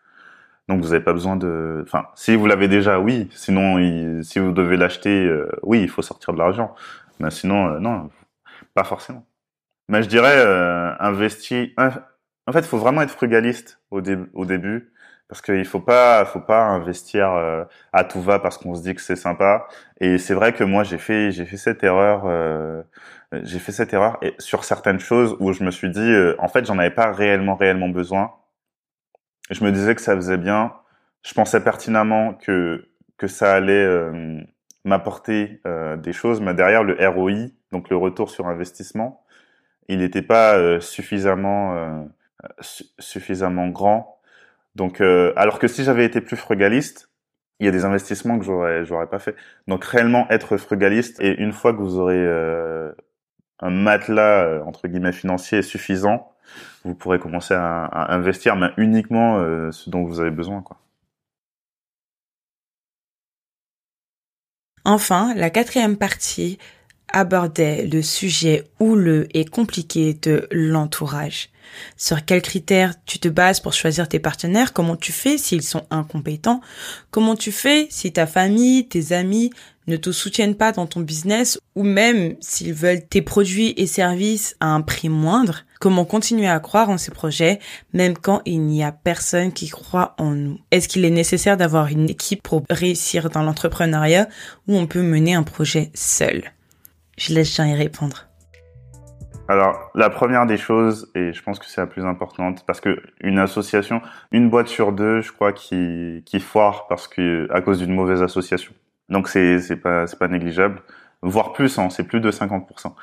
donc 0.67 0.81
vous 0.81 0.89
n'avez 0.89 1.03
pas 1.03 1.13
besoin 1.13 1.35
de, 1.35 1.83
enfin, 1.85 2.07
si 2.15 2.35
vous 2.35 2.47
l'avez 2.47 2.67
déjà, 2.67 3.00
oui. 3.00 3.29
Sinon, 3.31 3.77
si 4.23 4.39
vous 4.39 4.51
devez 4.51 4.77
l'acheter, 4.77 5.25
euh, 5.25 5.50
oui, 5.62 5.81
il 5.81 5.89
faut 5.89 6.01
sortir 6.01 6.33
de 6.33 6.39
l'argent. 6.39 6.73
Mais 7.19 7.31
sinon, 7.31 7.67
euh, 7.67 7.79
non, 7.79 8.09
pas 8.73 8.83
forcément. 8.83 9.25
Mais 9.89 10.03
je 10.03 10.09
dirais 10.09 10.38
euh, 10.38 10.94
investir. 11.00 11.69
En 12.47 12.51
fait, 12.51 12.59
il 12.59 12.65
faut 12.67 12.77
vraiment 12.77 13.01
être 13.01 13.12
frugaliste 13.12 13.81
au, 13.91 14.01
début, 14.01 14.94
parce 15.27 15.41
qu'il 15.41 15.65
faut 15.65 15.79
pas, 15.79 16.25
faut 16.25 16.41
pas 16.41 16.63
investir 16.63 17.31
euh, 17.31 17.63
à 17.94 18.03
tout 18.03 18.21
va 18.21 18.39
parce 18.39 18.57
qu'on 18.57 18.75
se 18.75 18.83
dit 18.83 18.95
que 18.95 19.01
c'est 19.01 19.15
sympa. 19.15 19.67
Et 20.00 20.17
c'est 20.17 20.33
vrai 20.33 20.53
que 20.53 20.63
moi, 20.63 20.83
j'ai 20.83 20.97
fait, 20.97 21.31
j'ai 21.31 21.45
fait 21.45 21.57
cette 21.57 21.83
erreur. 21.83 22.25
j'ai 23.44 23.59
fait 23.59 23.71
cette 23.71 23.94
erreur 23.94 24.19
sur 24.39 24.63
certaines 24.63 25.00
choses 25.00 25.35
où 25.39 25.53
je 25.53 25.63
me 25.63 25.71
suis 25.71 25.89
dit, 25.89 26.13
en 26.39 26.47
fait, 26.47 26.65
j'en 26.65 26.77
avais 26.79 26.91
pas 26.91 27.12
réellement, 27.12 27.56
réellement 27.56 27.89
besoin 27.89 28.33
je 29.50 29.63
me 29.63 29.71
disais 29.71 29.95
que 29.95 30.01
ça 30.01 30.15
faisait 30.15 30.38
bien. 30.38 30.74
Je 31.24 31.33
pensais 31.33 31.62
pertinemment 31.62 32.33
que 32.33 32.88
que 33.18 33.27
ça 33.27 33.53
allait 33.53 33.86
euh, 33.86 34.42
m'apporter 34.83 35.62
euh, 35.65 35.95
des 35.95 36.13
choses, 36.13 36.42
mais 36.42 36.53
derrière 36.53 36.83
le 36.83 36.97
ROI, 37.07 37.47
donc 37.71 37.89
le 37.89 37.95
retour 37.95 38.30
sur 38.30 38.47
investissement, 38.47 39.24
il 39.88 40.00
n'était 40.00 40.21
pas 40.21 40.57
euh, 40.57 40.80
suffisamment 40.80 42.09
suffisamment 42.59 43.69
grand. 43.69 44.19
Donc, 44.75 45.01
alors 45.01 45.57
que 45.57 45.68
si 45.68 45.83
j'avais 45.83 46.06
été 46.06 46.21
plus 46.21 46.36
frugaliste, 46.36 47.09
il 47.59 47.65
y 47.65 47.69
a 47.69 47.71
des 47.71 47.86
investissements 47.86 48.38
que 48.38 48.45
j'aurais 48.45 48.86
j'aurais 48.86 49.07
pas 49.07 49.19
fait. 49.19 49.36
Donc 49.68 49.86
réellement 49.86 50.27
être 50.30 50.57
frugaliste 50.57 51.19
et 51.21 51.41
une 51.41 51.53
fois 51.53 51.74
que 51.74 51.80
vous 51.80 51.98
aurez 51.98 52.24
un 53.60 53.69
matelas 53.69 54.63
entre 54.66 54.88
guillemets 54.88 55.12
financier 55.12 55.62
suffisant, 55.62 56.31
vous 56.84 56.94
pourrez 56.94 57.19
commencer 57.19 57.54
à, 57.54 58.13
investir, 58.13 58.56
mais 58.56 58.69
uniquement 58.78 59.40
euh, 59.40 59.72
ce 59.72 59.90
dont 59.90 60.04
vous 60.04 60.19
avez 60.19 60.31
besoin. 60.31 60.63
Enfin, 64.86 65.34
la 65.36 65.50
quatrième 65.50 65.98
partie 65.98 66.60
abordait 67.12 67.88
le 67.88 68.02
sujet 68.02 68.66
houleux 68.80 69.28
et 69.34 69.46
compliqué 69.46 70.13
de 70.13 70.48
l'entourage. 70.51 71.50
Sur 71.98 72.24
quels 72.24 72.42
critères 72.42 72.94
tu 73.06 73.19
te 73.19 73.28
bases 73.28 73.60
pour 73.60 73.74
choisir 73.74 74.08
tes 74.08 74.19
partenaires? 74.19 74.74
Comment 74.74 74.96
tu 74.96 75.12
fais 75.12 75.38
s'ils 75.38 75.63
sont 75.63 75.86
incompétents? 75.90 76.62
Comment 77.10 77.36
tu 77.36 77.51
fais 77.51 77.88
si 77.90 78.13
ta 78.13 78.28
famille, 78.28 78.88
tes 78.88 79.13
amis 79.13 79.51
ne 79.88 79.98
te 79.98 80.12
soutiennent 80.12 80.56
pas 80.56 80.72
dans 80.72 80.88
ton 80.88 81.02
business 81.02 81.60
ou 81.76 81.84
même 81.84 82.36
s'ils 82.40 82.74
veulent 82.74 83.06
tes 83.06 83.22
produits 83.22 83.74
et 83.78 83.88
services 83.88 84.56
à 84.60 84.68
un 84.68 84.82
prix 84.82 85.10
moindre 85.10 85.66
Comment 85.80 86.06
continuer 86.06 86.48
à 86.48 86.60
croire 86.60 86.90
en 86.90 86.98
ces 86.98 87.12
projets 87.12 87.60
même 87.94 88.18
quand 88.18 88.42
il 88.46 88.62
n'y 88.62 88.84
a 88.84 88.92
personne 88.92 89.52
qui 89.52 89.70
croit 89.70 90.16
en 90.18 90.32
nous? 90.32 90.58
Est-ce 90.72 90.88
qu'il 90.88 91.06
est 91.06 91.10
nécessaire 91.10 91.58
d'avoir 91.58 91.88
une 91.88 92.10
équipe 92.10 92.42
pour 92.42 92.64
réussir 92.70 93.30
dans 93.30 93.44
l'entrepreneuriat 93.44 94.28
ou 94.68 94.78
on 94.78 94.88
peut 94.88 95.02
mener 95.02 95.36
un 95.36 95.44
projet 95.44 95.92
seul? 95.94 96.44
Je 97.18 97.34
laisse 97.34 97.56
Jean 97.56 97.66
y 97.66 97.76
répondre. 97.76 98.28
Alors, 99.48 99.92
la 99.94 100.10
première 100.10 100.48
des 100.48 100.58
choses, 100.58 101.12
et 101.14 101.34
je 101.34 101.44
pense 101.44 101.60
que 101.60 101.68
c'est 101.68 101.80
la 101.80 101.86
plus 101.86 102.04
importante, 102.04 102.64
parce 102.66 102.82
que 102.82 103.00
une 103.22 103.38
association, 103.38 104.02
une 104.32 104.50
boîte 104.50 104.70
sur 104.70 104.92
deux, 104.92 105.22
je 105.22 105.32
crois, 105.32 105.54
qui, 105.54 106.24
qui 106.26 106.40
foire 106.40 106.88
parce 106.88 107.08
que 107.08 107.48
à 107.52 107.62
cause 107.62 107.78
d'une 107.78 107.94
mauvaise 107.94 108.24
association. 108.24 108.74
Donc 109.10 109.28
c'est 109.28 109.60
c'est 109.60 109.75
pas 109.78 110.07
c'est 110.07 110.19
pas 110.19 110.28
négligeable, 110.28 110.81
voire 111.22 111.54
plus, 111.54 111.78
hein, 111.80 111.90
c'est 111.90 112.04
plus 112.04 112.22
de 112.22 112.31
50%. 112.31 112.94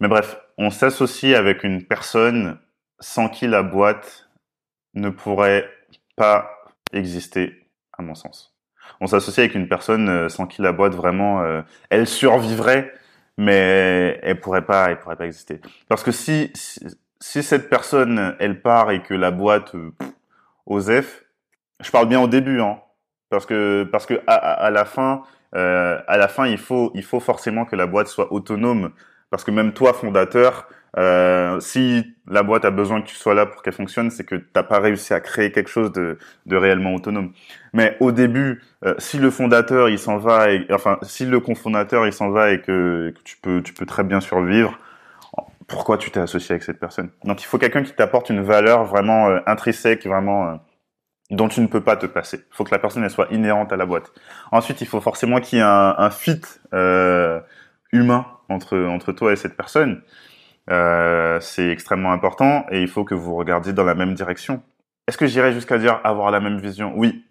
Mais 0.00 0.08
bref, 0.08 0.36
on 0.58 0.70
s'associe 0.70 1.36
avec 1.36 1.64
une 1.64 1.84
personne 1.84 2.58
sans 3.00 3.28
qui 3.28 3.46
la 3.46 3.62
boîte 3.62 4.28
ne 4.94 5.10
pourrait 5.10 5.68
pas 6.16 6.50
exister, 6.92 7.68
à 7.96 8.02
mon 8.02 8.14
sens. 8.14 8.56
On 9.00 9.06
s'associe 9.06 9.44
avec 9.44 9.54
une 9.54 9.68
personne 9.68 10.08
euh, 10.08 10.28
sans 10.28 10.46
qui 10.46 10.62
la 10.62 10.72
boîte 10.72 10.94
vraiment, 10.94 11.42
euh, 11.42 11.62
elle 11.90 12.06
survivrait 12.06 12.92
mais 13.36 14.20
elle 14.22 14.40
pourrait 14.40 14.64
pas, 14.64 14.90
elle 14.90 14.98
pourrait 14.98 15.16
pas 15.16 15.26
exister. 15.26 15.60
Parce 15.88 16.02
que 16.02 16.12
si, 16.12 16.52
si, 16.54 17.42
cette 17.42 17.68
personne, 17.68 18.36
elle 18.38 18.60
part 18.60 18.90
et 18.90 19.02
que 19.02 19.14
la 19.14 19.30
boîte, 19.30 19.74
euh, 19.74 19.92
Osef, 20.66 21.24
je 21.80 21.90
parle 21.90 22.08
bien 22.08 22.20
au 22.20 22.28
début, 22.28 22.60
hein, 22.60 22.80
parce 23.30 23.46
que 23.46 23.84
parce 23.90 24.06
que 24.06 24.20
à, 24.26 24.34
à 24.34 24.70
la 24.70 24.84
fin, 24.84 25.22
euh, 25.56 26.00
à 26.06 26.16
la 26.16 26.28
fin, 26.28 26.46
il 26.46 26.58
faut 26.58 26.90
il 26.94 27.02
faut 27.02 27.20
forcément 27.20 27.64
que 27.64 27.76
la 27.76 27.86
boîte 27.86 28.08
soit 28.08 28.32
autonome, 28.32 28.90
parce 29.30 29.44
que 29.44 29.50
même 29.50 29.72
toi, 29.72 29.92
fondateur, 29.92 30.68
euh, 30.96 31.58
si 31.60 32.14
la 32.28 32.42
boîte 32.42 32.64
a 32.64 32.70
besoin 32.70 33.02
que 33.02 33.08
tu 33.08 33.16
sois 33.16 33.34
là 33.34 33.46
pour 33.46 33.62
qu'elle 33.62 33.72
fonctionne, 33.72 34.10
c'est 34.10 34.24
que 34.24 34.36
t'as 34.36 34.62
pas 34.62 34.78
réussi 34.78 35.12
à 35.12 35.20
créer 35.20 35.50
quelque 35.50 35.70
chose 35.70 35.92
de, 35.92 36.18
de 36.46 36.56
réellement 36.56 36.94
autonome. 36.94 37.32
Mais 37.72 37.96
au 38.00 38.12
début, 38.12 38.62
euh, 38.84 38.94
si 38.98 39.18
le 39.18 39.30
fondateur 39.30 39.88
il 39.88 39.98
s'en 39.98 40.18
va, 40.18 40.52
et, 40.52 40.66
enfin 40.70 40.98
si 41.02 41.26
le 41.26 41.40
cofondateur 41.40 42.06
il 42.06 42.12
s'en 42.12 42.30
va 42.30 42.52
et 42.52 42.60
que, 42.60 43.12
que, 43.16 43.22
tu 43.24 43.36
peux 43.38 43.62
tu 43.62 43.72
peux 43.74 43.86
très 43.86 44.04
bien 44.04 44.20
survivre, 44.20 44.78
pourquoi 45.66 45.98
tu 45.98 46.10
t'es 46.10 46.20
associé 46.20 46.52
avec 46.52 46.62
cette 46.62 46.78
personne? 46.78 47.10
Donc 47.24 47.42
il 47.42 47.46
faut 47.46 47.58
quelqu'un 47.58 47.82
qui 47.82 47.92
t'apporte 47.92 48.30
une 48.30 48.42
valeur 48.42 48.84
vraiment 48.84 49.28
euh, 49.28 49.40
intrinsèque, 49.46 50.06
vraiment 50.06 50.48
euh, 50.48 50.54
dont 51.30 51.48
tu 51.48 51.60
ne 51.60 51.66
peux 51.66 51.82
pas 51.82 51.96
te 51.96 52.06
passer. 52.06 52.44
Il 52.50 52.54
faut 52.54 52.64
que 52.64 52.70
la 52.70 52.78
personne 52.78 53.02
elle 53.04 53.10
soit 53.10 53.28
inhérente 53.30 53.72
à 53.72 53.76
la 53.76 53.86
boîte. 53.86 54.12
Ensuite, 54.52 54.80
il 54.80 54.86
faut 54.86 55.00
forcément 55.00 55.40
qu'il 55.40 55.58
y 55.58 55.60
ait 55.60 55.64
un, 55.64 55.94
un 55.96 56.10
fit 56.10 56.42
humain 57.92 58.26
entre 58.48 58.78
entre 58.78 59.12
toi 59.12 59.32
et 59.32 59.36
cette 59.36 59.56
personne. 59.56 60.02
Euh, 60.70 61.40
c'est 61.40 61.68
extrêmement 61.68 62.12
important 62.12 62.64
et 62.70 62.80
il 62.80 62.88
faut 62.88 63.04
que 63.04 63.14
vous 63.14 63.34
regardiez 63.34 63.72
dans 63.72 63.84
la 63.84 63.94
même 63.94 64.14
direction. 64.14 64.62
Est-ce 65.06 65.18
que 65.18 65.26
j'irais 65.26 65.52
jusqu'à 65.52 65.78
dire 65.78 66.00
avoir 66.04 66.30
la 66.30 66.40
même 66.40 66.58
vision? 66.58 66.92
Oui, 66.96 67.24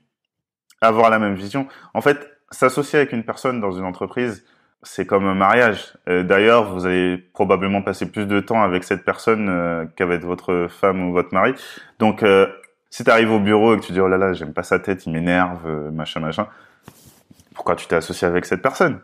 avoir 0.81 1.09
la 1.09 1.19
même 1.19 1.33
vision. 1.33 1.67
En 1.93 2.01
fait, 2.01 2.29
s'associer 2.51 2.99
avec 2.99 3.11
une 3.11 3.23
personne 3.23 3.59
dans 3.59 3.71
une 3.71 3.85
entreprise, 3.85 4.45
c'est 4.83 5.07
comme 5.07 5.25
un 5.25 5.33
mariage. 5.33 5.97
Euh, 6.07 6.23
d'ailleurs, 6.23 6.71
vous 6.71 6.85
allez 6.85 7.17
probablement 7.17 7.81
passer 7.81 8.11
plus 8.11 8.27
de 8.27 8.39
temps 8.39 8.61
avec 8.61 8.83
cette 8.83 9.03
personne 9.03 9.49
euh, 9.49 9.85
qu'avec 9.95 10.21
votre 10.21 10.67
femme 10.69 11.01
ou 11.01 11.13
votre 11.13 11.33
mari. 11.33 11.55
Donc, 11.97 12.21
si 12.93 13.03
tu 13.03 13.09
arrives 13.09 13.31
au 13.31 13.39
bureau 13.39 13.73
et 13.73 13.79
que 13.79 13.85
tu 13.85 13.91
dis 13.91 13.99
oh 13.99 14.07
là 14.07 14.17
là, 14.17 14.33
j'aime 14.33 14.53
pas 14.53 14.63
sa 14.63 14.77
tête, 14.79 15.05
il 15.05 15.13
m'énerve, 15.13 15.67
machin 15.91 16.19
machin, 16.19 16.47
pourquoi 17.55 17.75
tu 17.75 17.87
t'es 17.87 17.95
associé 17.95 18.27
avec 18.27 18.45
cette 18.45 18.61
personne? 18.61 18.99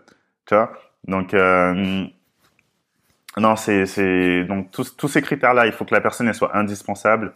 Tu 0.46 0.54
vois? 0.54 0.72
Donc 1.08 1.34
non, 3.38 3.56
c'est 3.56 3.86
c'est 3.86 4.44
donc 4.44 4.72
tous 4.72 4.96
tous 4.98 5.08
ces 5.08 5.22
critères-là. 5.22 5.66
Il 5.66 5.72
faut 5.72 5.86
que 5.86 5.94
la 5.94 6.02
personne 6.02 6.28
elle 6.28 6.36
soit 6.36 6.56
indispensable. 6.58 7.34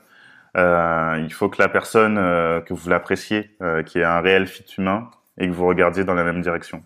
Euh, 0.57 1.19
il 1.23 1.33
faut 1.33 1.49
que 1.49 1.59
la 1.61 1.69
personne 1.69 2.17
euh, 2.19 2.61
que 2.61 2.73
vous 2.73 2.89
l'appréciez, 2.89 3.55
euh, 3.61 3.81
qui 3.81 3.99
ait 3.99 4.03
un 4.03 4.21
réel 4.21 4.45
fit 4.45 4.65
humain 4.77 5.09
et 5.39 5.47
que 5.47 5.53
vous 5.53 5.65
regardiez 5.65 6.03
dans 6.03 6.13
la 6.13 6.23
même 6.23 6.41
direction. 6.41 6.83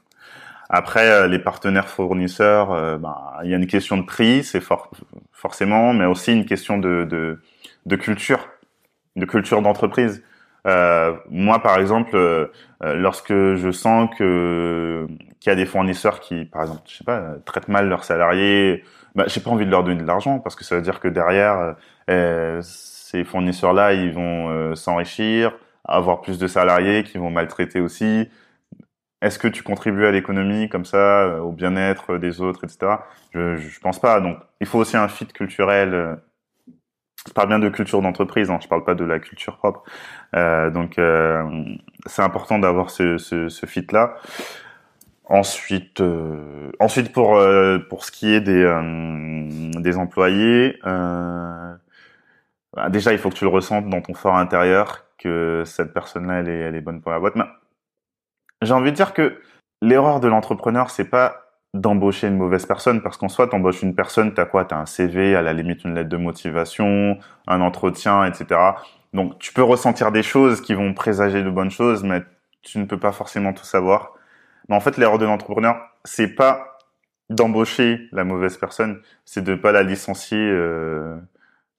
Après, 0.69 1.09
euh, 1.09 1.27
les 1.27 1.39
partenaires 1.39 1.89
fournisseurs, 1.89 2.71
euh, 2.71 2.97
bah, 2.97 3.39
il 3.43 3.49
y 3.49 3.53
a 3.53 3.57
une 3.57 3.67
question 3.67 3.97
de 3.97 4.03
prix, 4.03 4.43
c'est 4.43 4.61
for 4.61 4.91
forcément, 5.33 5.93
mais 5.93 6.05
aussi 6.05 6.31
une 6.33 6.45
question 6.45 6.77
de 6.77 7.05
de, 7.09 7.41
de 7.85 7.95
culture, 7.97 8.47
de 9.17 9.25
culture 9.25 9.61
d'entreprise. 9.61 10.23
moi, 10.65 11.59
par 11.61 11.79
exemple, 11.79 12.49
lorsque 12.81 13.33
je 13.33 13.71
sens 13.71 14.09
que 14.17 15.07
qu'il 15.39 15.49
y 15.51 15.53
a 15.53 15.55
des 15.55 15.65
fournisseurs 15.65 16.19
qui, 16.19 16.45
par 16.45 16.63
exemple, 16.63 16.81
je 16.87 16.97
sais 16.97 17.03
pas, 17.03 17.35
traitent 17.45 17.67
mal 17.67 17.87
leurs 17.89 18.03
salariés, 18.03 18.83
bah, 19.17 19.25
j'ai 19.27 19.41
pas 19.41 19.49
envie 19.49 19.65
de 19.65 19.71
leur 19.71 19.83
donner 19.83 20.01
de 20.01 20.07
l'argent 20.07 20.39
parce 20.39 20.55
que 20.55 20.63
ça 20.63 20.75
veut 20.75 20.81
dire 20.81 20.99
que 20.99 21.07
derrière, 21.07 21.75
euh, 22.09 22.61
ces 22.63 23.23
fournisseurs-là, 23.23 23.93
ils 23.93 24.11
vont 24.13 24.49
euh, 24.49 24.75
s'enrichir, 24.75 25.57
avoir 25.85 26.21
plus 26.21 26.37
de 26.37 26.47
salariés 26.47 27.03
qui 27.03 27.17
vont 27.17 27.31
maltraiter 27.31 27.79
aussi. 27.79 28.29
Est-ce 29.21 29.39
que 29.39 29.47
tu 29.47 29.63
contribues 29.63 30.05
à 30.05 30.11
l'économie 30.11 30.69
comme 30.69 30.85
ça, 30.85 31.23
euh, 31.23 31.39
au 31.39 31.51
bien-être 31.51 32.17
des 32.17 32.41
autres, 32.41 32.63
etc. 32.65 32.97
Je, 33.33 33.57
je 33.57 33.79
pense 33.79 33.99
pas. 33.99 34.19
Donc, 34.21 34.37
il 34.61 34.67
faut 34.67 34.79
aussi 34.79 34.97
un 34.97 35.07
fit 35.07 35.25
culturel. 35.27 36.19
Je 37.27 37.33
parle 37.33 37.49
bien 37.49 37.59
de 37.59 37.69
culture 37.69 38.01
d'entreprise, 38.01 38.49
hein, 38.49 38.59
je 38.61 38.67
parle 38.67 38.83
pas 38.83 38.95
de 38.95 39.03
la 39.05 39.19
culture 39.19 39.57
propre. 39.57 39.83
Euh, 40.35 40.69
donc, 40.69 40.97
euh, 40.97 41.43
c'est 42.05 42.21
important 42.21 42.57
d'avoir 42.59 42.89
ce, 42.89 43.17
ce 43.17 43.65
fit-là. 43.65 44.15
Ensuite, 45.25 45.99
euh, 45.99 46.71
ensuite 46.79 47.11
pour 47.11 47.37
pour 47.89 48.05
ce 48.05 48.11
qui 48.11 48.33
est 48.33 48.39
des 48.39 48.63
des 49.81 49.97
employés, 49.97 50.79
bah, 50.83 51.79
déjà 52.89 53.11
il 53.11 53.19
faut 53.19 53.29
que 53.29 53.35
tu 53.35 53.43
le 53.43 53.49
ressentes 53.49 53.89
dans 53.89 54.01
ton 54.01 54.13
fort 54.13 54.37
intérieur 54.37 55.03
que 55.17 55.63
cette 55.65 55.93
personne-là 55.93 56.39
elle 56.39 56.49
est 56.49 56.59
elle 56.59 56.75
est 56.75 56.81
bonne 56.81 57.01
pour 57.01 57.11
la 57.11 57.19
boîte. 57.19 57.35
J'ai 58.61 58.73
envie 58.73 58.91
de 58.91 58.95
dire 58.95 59.13
que 59.13 59.41
l'erreur 59.81 60.21
de 60.21 60.29
l'entrepreneur, 60.29 60.89
c'est 60.89 61.09
pas 61.09 61.46
d'embaucher 61.73 62.27
une 62.27 62.37
mauvaise 62.37 62.65
personne 62.65 63.01
parce 63.01 63.17
qu'en 63.17 63.29
soi, 63.29 63.47
t'embauches 63.47 63.83
une 63.83 63.95
personne, 63.95 64.33
t'as 64.33 64.45
quoi? 64.45 64.65
T'as 64.65 64.77
un 64.77 64.85
CV, 64.85 65.35
à 65.35 65.41
la 65.41 65.53
limite 65.53 65.83
une 65.83 65.95
lettre 65.95 66.09
de 66.09 66.17
motivation, 66.17 67.17
un 67.47 67.61
entretien, 67.61 68.25
etc. 68.25 68.59
Donc, 69.13 69.39
tu 69.39 69.53
peux 69.53 69.63
ressentir 69.63 70.11
des 70.11 70.23
choses 70.23 70.61
qui 70.61 70.73
vont 70.73 70.93
présager 70.93 71.43
de 71.43 71.49
bonnes 71.49 71.71
choses, 71.71 72.03
mais 72.03 72.23
tu 72.61 72.79
ne 72.79 72.85
peux 72.85 72.99
pas 72.99 73.11
forcément 73.11 73.53
tout 73.53 73.65
savoir. 73.65 74.13
Mais 74.69 74.75
en 74.75 74.79
fait, 74.79 74.97
l'erreur 74.97 75.17
de 75.17 75.25
l'entrepreneur, 75.25 75.77
c'est 76.03 76.29
pas 76.35 76.77
d'embaucher 77.29 78.07
la 78.11 78.23
mauvaise 78.23 78.57
personne, 78.57 79.01
c'est 79.25 79.43
de 79.43 79.55
pas 79.55 79.71
la 79.71 79.83
licencier 79.83 80.37
euh, 80.39 81.17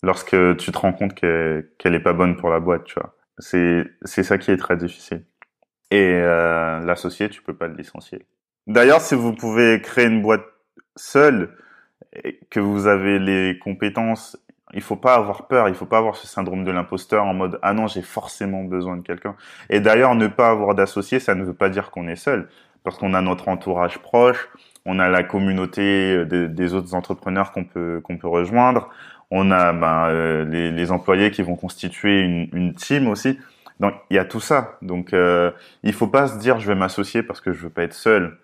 lorsque 0.02 0.36
tu 0.58 0.72
te 0.72 0.78
rends 0.78 0.92
compte 0.92 1.14
qu'elle 1.14 1.94
est 1.94 2.00
pas 2.00 2.12
bonne 2.12 2.36
pour 2.36 2.50
la 2.50 2.60
boîte, 2.60 2.84
tu 2.84 2.94
vois. 3.00 3.14
C'est 3.38 3.84
c'est 4.02 4.24
ça 4.24 4.38
qui 4.38 4.50
est 4.50 4.56
très 4.56 4.76
difficile. 4.76 5.24
Et 5.90 6.14
euh, 6.16 6.80
l'associé, 6.80 7.28
tu 7.30 7.42
peux 7.42 7.54
pas 7.56 7.68
le 7.68 7.74
licencier. 7.76 8.26
D'ailleurs, 8.68 9.00
si 9.00 9.14
vous 9.14 9.32
pouvez 9.32 9.80
créer 9.80 10.06
une 10.06 10.22
boîte 10.22 10.44
seule, 10.94 11.56
et 12.24 12.38
que 12.50 12.60
vous 12.60 12.86
avez 12.86 13.18
les 13.18 13.58
compétences, 13.58 14.36
il 14.74 14.82
faut 14.82 14.96
pas 14.96 15.14
avoir 15.14 15.46
peur, 15.46 15.68
il 15.68 15.74
faut 15.74 15.86
pas 15.86 15.98
avoir 15.98 16.16
ce 16.16 16.26
syndrome 16.26 16.64
de 16.64 16.70
l'imposteur 16.70 17.24
en 17.24 17.32
mode 17.32 17.58
ah 17.62 17.72
non 17.72 17.86
j'ai 17.86 18.02
forcément 18.02 18.64
besoin 18.64 18.96
de 18.96 19.02
quelqu'un. 19.02 19.34
Et 19.70 19.80
d'ailleurs, 19.80 20.14
ne 20.14 20.26
pas 20.26 20.50
avoir 20.50 20.74
d'associé, 20.74 21.20
ça 21.20 21.34
ne 21.34 21.44
veut 21.44 21.54
pas 21.54 21.70
dire 21.70 21.90
qu'on 21.90 22.08
est 22.08 22.16
seul, 22.16 22.48
parce 22.84 22.98
qu'on 22.98 23.14
a 23.14 23.22
notre 23.22 23.48
entourage 23.48 23.98
proche, 23.98 24.48
on 24.84 24.98
a 24.98 25.08
la 25.08 25.22
communauté 25.22 26.24
des, 26.26 26.48
des 26.48 26.74
autres 26.74 26.94
entrepreneurs 26.94 27.52
qu'on 27.52 27.64
peut 27.64 28.00
qu'on 28.04 28.18
peut 28.18 28.28
rejoindre, 28.28 28.90
on 29.30 29.50
a 29.50 29.72
ben, 29.72 30.08
euh, 30.08 30.44
les, 30.44 30.90
employés 30.92 31.30
qui 31.30 31.42
vont 31.42 31.56
constituer 31.56 32.20
une, 32.20 32.48
une 32.52 32.74
team 32.74 33.08
aussi. 33.08 33.38
Donc 33.80 33.94
il 34.10 34.16
y 34.16 34.18
a 34.18 34.24
tout 34.24 34.40
ça. 34.40 34.78
Donc 34.82 35.12
euh, 35.12 35.50
il 35.82 35.92
faut 35.92 36.08
pas 36.08 36.26
se 36.26 36.38
dire 36.38 36.58
je 36.58 36.66
vais 36.66 36.74
m'associer 36.74 37.22
parce 37.22 37.40
que 37.40 37.52
je 37.52 37.62
veux 37.62 37.70
pas 37.70 37.82
être 37.84 37.94
seul. 37.94 38.38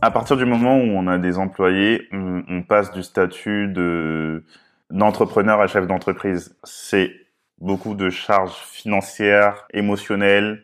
À 0.00 0.12
partir 0.12 0.36
du 0.36 0.44
moment 0.44 0.76
où 0.76 0.86
on 0.86 1.08
a 1.08 1.18
des 1.18 1.38
employés, 1.38 2.08
on, 2.12 2.62
passe 2.62 2.92
du 2.92 3.02
statut 3.02 3.66
de 3.68 4.44
d'entrepreneur 4.90 5.60
à 5.60 5.66
chef 5.66 5.86
d'entreprise. 5.86 6.56
C'est 6.62 7.12
beaucoup 7.58 7.94
de 7.94 8.08
charges 8.08 8.54
financières, 8.54 9.66
émotionnelles, 9.72 10.62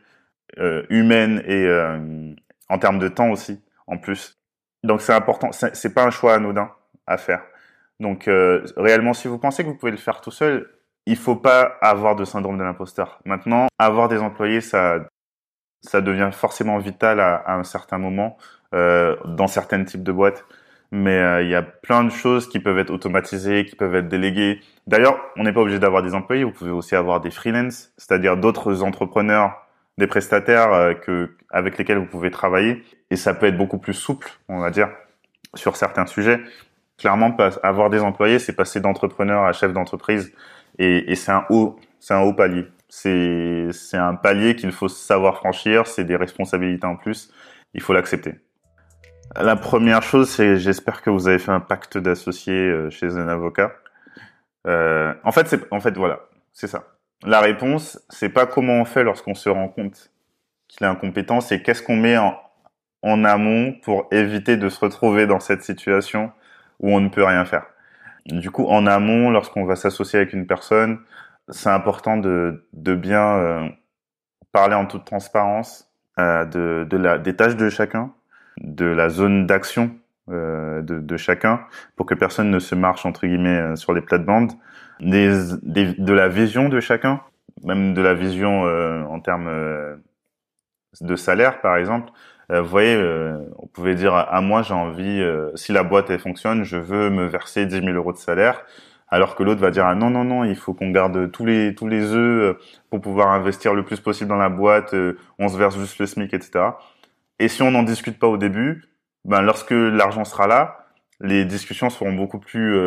euh, 0.59 0.85
humaines 0.89 1.43
et 1.47 1.67
euh, 1.67 2.33
en 2.69 2.79
termes 2.79 3.01
de 3.01 3.09
temps 3.09 3.31
aussi, 3.31 3.61
en 3.89 3.99
plus. 3.99 4.39
Donc 4.85 5.01
c'est 5.03 5.13
important. 5.13 5.51
C'est 5.53 5.95
pas 5.95 6.05
un 6.05 6.11
choix 6.11 6.35
anodin 6.35 6.71
à 7.07 7.17
faire. 7.17 7.43
Donc 7.99 8.29
euh, 8.29 8.65
réellement, 8.77 9.15
si 9.15 9.27
vous 9.27 9.39
pensez 9.39 9.65
que 9.65 9.69
vous 9.69 9.77
pouvez 9.77 9.93
le 9.93 9.99
faire 9.99 10.21
tout 10.21 10.31
seul, 10.31 10.71
il 11.07 11.17
faut 11.17 11.37
pas 11.37 11.77
avoir 11.81 12.15
de 12.15 12.25
syndrome 12.25 12.57
de 12.57 12.63
l'imposteur. 12.63 13.21
Maintenant, 13.25 13.67
avoir 13.79 14.09
des 14.09 14.19
employés, 14.19 14.61
ça, 14.61 15.01
ça 15.83 16.01
devient 16.01 16.31
forcément 16.33 16.79
vital 16.79 17.21
à, 17.21 17.53
un 17.53 17.65
certain 17.65 17.99
moment 17.99 18.39
dans 18.75 19.47
certains 19.47 19.85
types 19.85 20.03
de 20.03 20.13
boîtes. 20.13 20.45
Mais 20.97 21.19
euh, 21.19 21.43
il 21.43 21.49
y 21.49 21.57
a 21.57 21.63
plein 21.63 22.05
de 22.05 22.11
choses 22.11 22.49
qui 22.49 22.61
peuvent 22.61 22.79
être 22.79 22.91
automatisées, 22.91 23.65
qui 23.65 23.75
peuvent 23.75 23.97
être 23.97 24.09
déléguées. 24.09 24.61
D'ailleurs, 24.87 25.19
on 25.37 25.43
n'est 25.43 25.53
pas 25.53 25.61
obligé 25.61 25.81
d'avoir 25.81 26.05
des 26.05 26.15
employés. 26.15 26.45
Vous 26.45 26.53
pouvez 26.53 26.71
aussi 26.71 26.95
avoir 26.95 27.21
des 27.21 27.33
freelance, 27.33 27.93
c'est-à-dire 27.97 28.37
d'autres 28.37 28.85
entrepreneurs, 28.85 29.67
des 29.99 30.07
prestataires 30.07 30.73
euh, 30.73 30.95
que 30.95 31.37
avec 31.51 31.79
lesquels 31.79 31.99
vous 31.99 32.07
pouvez 32.07 32.31
travailler. 32.31 32.85
Et 33.11 33.17
ça 33.17 33.35
peut 33.35 33.47
être 33.47 33.57
beaucoup 33.57 33.79
plus 33.79 33.95
souple, 33.95 34.31
on 34.49 34.61
va 34.61 34.71
dire, 34.71 34.89
sur 35.55 35.75
certains 35.75 36.07
sujets. 36.07 36.41
Clairement, 36.97 37.37
avoir 37.65 37.91
des 37.91 38.01
employés, 38.01 38.39
c'est 38.39 38.53
passer 38.53 38.81
d'entrepreneur 38.81 39.43
à 39.43 39.53
chef 39.53 39.73
d'entreprise 39.73 40.33
et, 40.79 41.11
et 41.11 41.17
c'est 41.17 41.33
un 41.33 41.45
haut, 41.51 41.77
c'est 41.99 42.15
un 42.15 42.21
haut 42.21 42.35
palier. 42.35 42.67
C'est, 42.89 43.67
c'est 43.73 43.97
un 43.97 44.15
palier 44.15 44.55
qu'il 44.55 44.71
faut 44.71 44.89
savoir 44.89 45.39
franchir. 45.39 45.89
C'est 45.89 46.05
des 46.05 46.15
responsabilités 46.15 46.87
en 46.87 46.95
plus. 46.95 47.33
Il 47.75 47.83
faut 47.83 47.93
l'accepter. 47.93 48.35
La 49.41 49.57
première 49.57 50.03
chose, 50.03 50.31
c'est 50.31 50.59
j'espère 50.59 51.03
que 51.03 51.11
vous 51.11 51.27
avez 51.27 51.39
fait 51.39 51.51
un 51.51 51.61
pacte 51.61 51.99
d'associés 51.99 52.55
euh, 52.55 52.91
chez 52.91 53.17
un 53.17 53.29
avocat. 53.29 53.73
Euh, 54.67 55.13
en 55.25 55.33
fait, 55.33 55.49
c'est, 55.49 55.61
en 55.73 55.81
fait, 55.81 55.97
voilà, 55.97 56.21
c'est 56.53 56.69
ça. 56.69 56.85
La 57.25 57.41
réponse, 57.41 58.01
c'est 58.11 58.29
pas 58.29 58.47
comment 58.47 58.75
on 58.75 58.85
fait 58.85 59.03
lorsqu'on 59.03 59.35
se 59.35 59.49
rend 59.49 59.69
compte 59.69 60.13
qu'il 60.69 60.87
est 60.87 60.89
incompétent, 60.89 61.41
c'est 61.41 61.63
qu'est-ce 61.63 61.83
qu'on 61.83 61.97
met 61.97 62.17
en, 62.17 62.39
en 63.03 63.25
amont 63.25 63.75
pour 63.83 64.07
éviter 64.13 64.57
de 64.57 64.69
se 64.69 64.81
retrouver 64.81 65.27
dans 65.27 65.41
cette 65.41 65.63
situation 65.63 66.31
où 66.81 66.95
on 66.95 67.01
ne 67.01 67.09
peut 67.09 67.25
rien 67.25 67.45
faire. 67.45 67.67
Du 68.27 68.51
coup, 68.51 68.67
en 68.67 68.87
amont, 68.87 69.31
lorsqu'on 69.31 69.65
va 69.65 69.77
s'associer 69.77 70.21
avec 70.21 70.33
une 70.33 70.47
personne, 70.47 71.01
c'est 71.49 71.71
important 71.71 72.17
de, 72.17 72.67
de 72.73 72.95
bien 72.95 73.37
euh, 73.37 73.69
parler 74.53 74.75
en 74.75 74.87
toute 74.87 75.05
transparence 75.05 75.91
euh, 76.19 76.45
de, 76.45 76.87
de 76.89 76.97
la, 76.97 77.19
des 77.19 77.37
tâches 77.37 77.57
de 77.57 77.69
chacun, 77.69 78.13
de 78.61 78.87
la 78.87 79.09
zone 79.09 79.47
d'action 79.47 79.91
euh, 80.31 80.81
de, 80.83 80.99
de, 81.01 81.17
chacun, 81.17 81.61
pour 81.97 82.07
que 82.07 82.15
personne 82.15 82.51
ne 82.51 82.59
se 82.59 82.75
marche 82.75 83.05
entre 83.05 83.27
guillemets 83.27 83.59
euh, 83.59 83.77
sur 83.77 83.93
les 83.93 84.01
plates-bandes, 84.01 84.53
des, 85.01 85.33
des, 85.63 85.93
de 85.95 86.13
la 86.13 86.29
vision 86.29 86.69
de 86.69 86.81
chacun, 86.81 87.21
même 87.63 87.95
de 87.95 88.01
la 88.01 88.15
vision 88.15 88.65
euh, 88.67 89.03
en 89.05 89.21
termes 89.21 89.51
de 91.01 91.17
salaire, 91.17 91.61
par 91.61 91.77
exemple. 91.77 92.11
Euh, 92.51 92.61
vous 92.61 92.69
voyez, 92.69 92.95
euh, 92.95 93.39
on 93.59 93.67
pouvait 93.67 93.95
dire 93.95 94.15
à, 94.15 94.41
moi 94.41 94.63
j'ai 94.63 94.75
envie, 94.75 95.21
euh, 95.21 95.51
si 95.55 95.73
la 95.73 95.83
boîte 95.83 96.11
elle 96.11 96.19
fonctionne, 96.19 96.65
je 96.65 96.77
veux 96.77 97.11
me 97.11 97.27
verser 97.27 97.67
10 97.67 97.77
000 97.81 97.89
euros 97.93 98.13
de 98.13 98.19
salaire, 98.19 98.65
alors 99.09 99.35
que 99.35 99.43
l'autre 99.43 99.61
va 99.61 99.71
dire 99.71 99.87
ah, 99.87 99.95
non 99.95 100.11
non 100.11 100.25
non, 100.25 100.45
il 100.45 100.57
faut 100.57 100.75
qu'on 100.75 100.91
garde 100.91 101.31
tous 101.33 101.47
les 101.47 101.75
tous 101.75 101.89
les 101.89 102.13
œufs 102.13 102.57
pour 102.91 103.01
pouvoir 103.01 103.31
investir 103.31 103.75
le 103.75 103.85
plus 103.85 104.01
possible 104.01 104.29
dans 104.29 104.37
la 104.37 104.51
boîte, 104.51 104.95
on 105.39 105.49
se 105.49 105.57
verse 105.57 105.79
juste 105.79 105.99
le 105.99 106.07
SMIC, 106.07 106.35
etc. 106.35 106.67
Et 107.39 107.49
si 107.49 107.63
on 107.63 107.71
n'en 107.71 107.83
discute 107.83 108.19
pas 108.19 108.27
au 108.29 108.37
début, 108.37 108.85
ben 109.25 109.43
lorsque 109.43 109.73
l'argent 109.73 110.25
sera 110.25 110.47
là, 110.47 110.87
les 111.21 111.45
discussions 111.45 111.91
seront 111.91 112.13
beaucoup 112.13 112.39
plus 112.39 112.79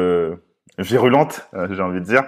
virulentes, 0.77 1.49
j'ai 1.71 1.81
envie 1.81 1.99
de 1.99 2.05
dire. 2.05 2.23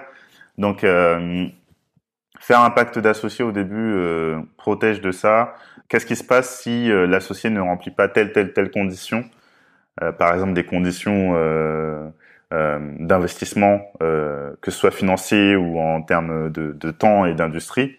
Donc 0.58 0.80
faire 0.80 2.60
un 2.60 2.70
pacte 2.70 2.98
d'associés 2.98 3.44
au 3.44 3.52
début 3.52 3.94
protège 4.56 5.00
de 5.00 5.12
ça 5.12 5.54
qu'est-ce 5.90 6.06
qui 6.06 6.16
se 6.16 6.24
passe 6.24 6.60
si 6.60 6.90
euh, 6.90 7.06
l'associé 7.06 7.50
ne 7.50 7.60
remplit 7.60 7.90
pas 7.90 8.08
telle, 8.08 8.32
telle, 8.32 8.54
telle 8.54 8.70
condition? 8.70 9.24
Euh, 10.02 10.12
Par 10.12 10.32
exemple, 10.32 10.54
des 10.54 10.64
conditions 10.64 11.32
euh, 11.34 12.08
d'investissement, 12.50 13.92
que 14.00 14.70
ce 14.70 14.70
soit 14.72 14.90
financier 14.90 15.54
ou 15.54 15.78
en 15.78 16.02
termes 16.02 16.50
de, 16.50 16.72
de 16.72 16.90
temps 16.90 17.24
et 17.24 17.34
d'industrie. 17.34 17.96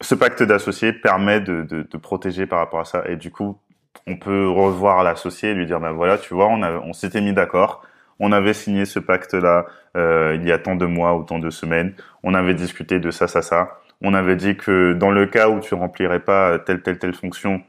Ce 0.00 0.14
pacte 0.14 0.42
d'associés 0.42 0.92
permet 0.92 1.40
de, 1.40 1.62
de, 1.62 1.82
de, 1.82 1.96
protéger 1.98 2.46
par 2.46 2.58
rapport 2.58 2.80
à 2.80 2.84
ça. 2.84 3.02
Et 3.06 3.16
du 3.16 3.30
coup, 3.30 3.58
on 4.06 4.16
peut 4.16 4.48
revoir 4.48 5.02
l'associé 5.04 5.50
et 5.50 5.54
lui 5.54 5.66
dire, 5.66 5.80
ben 5.80 5.92
voilà, 5.92 6.16
tu 6.18 6.34
vois, 6.34 6.46
on, 6.48 6.62
on 6.62 6.92
s'était 6.92 7.20
mis 7.20 7.32
d'accord, 7.32 7.82
on 8.18 8.32
avait 8.32 8.54
signé 8.54 8.84
ce 8.84 8.98
pacte-là 8.98 9.66
euh, 9.96 10.36
il 10.40 10.46
y 10.46 10.52
a 10.52 10.58
tant 10.58 10.76
de 10.76 10.86
mois 10.86 11.16
ou 11.16 11.24
tant 11.24 11.38
de 11.38 11.50
semaines, 11.50 11.94
on 12.22 12.34
avait 12.34 12.54
discuté 12.54 13.00
de 13.00 13.10
ça, 13.10 13.26
ça, 13.26 13.42
ça 13.42 13.80
on 14.02 14.14
avait 14.14 14.36
dit 14.36 14.56
que 14.56 14.92
dans 14.94 15.10
le 15.10 15.26
cas 15.26 15.48
où 15.48 15.60
tu 15.60 15.74
remplirais 15.74 16.20
pas 16.20 16.58
telle, 16.58 16.82
telle, 16.82 16.98
telle 16.98 17.14
fonction, 17.14 17.62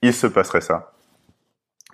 il 0.00 0.14
se 0.14 0.26
passerait 0.26 0.60
ça. 0.60 0.92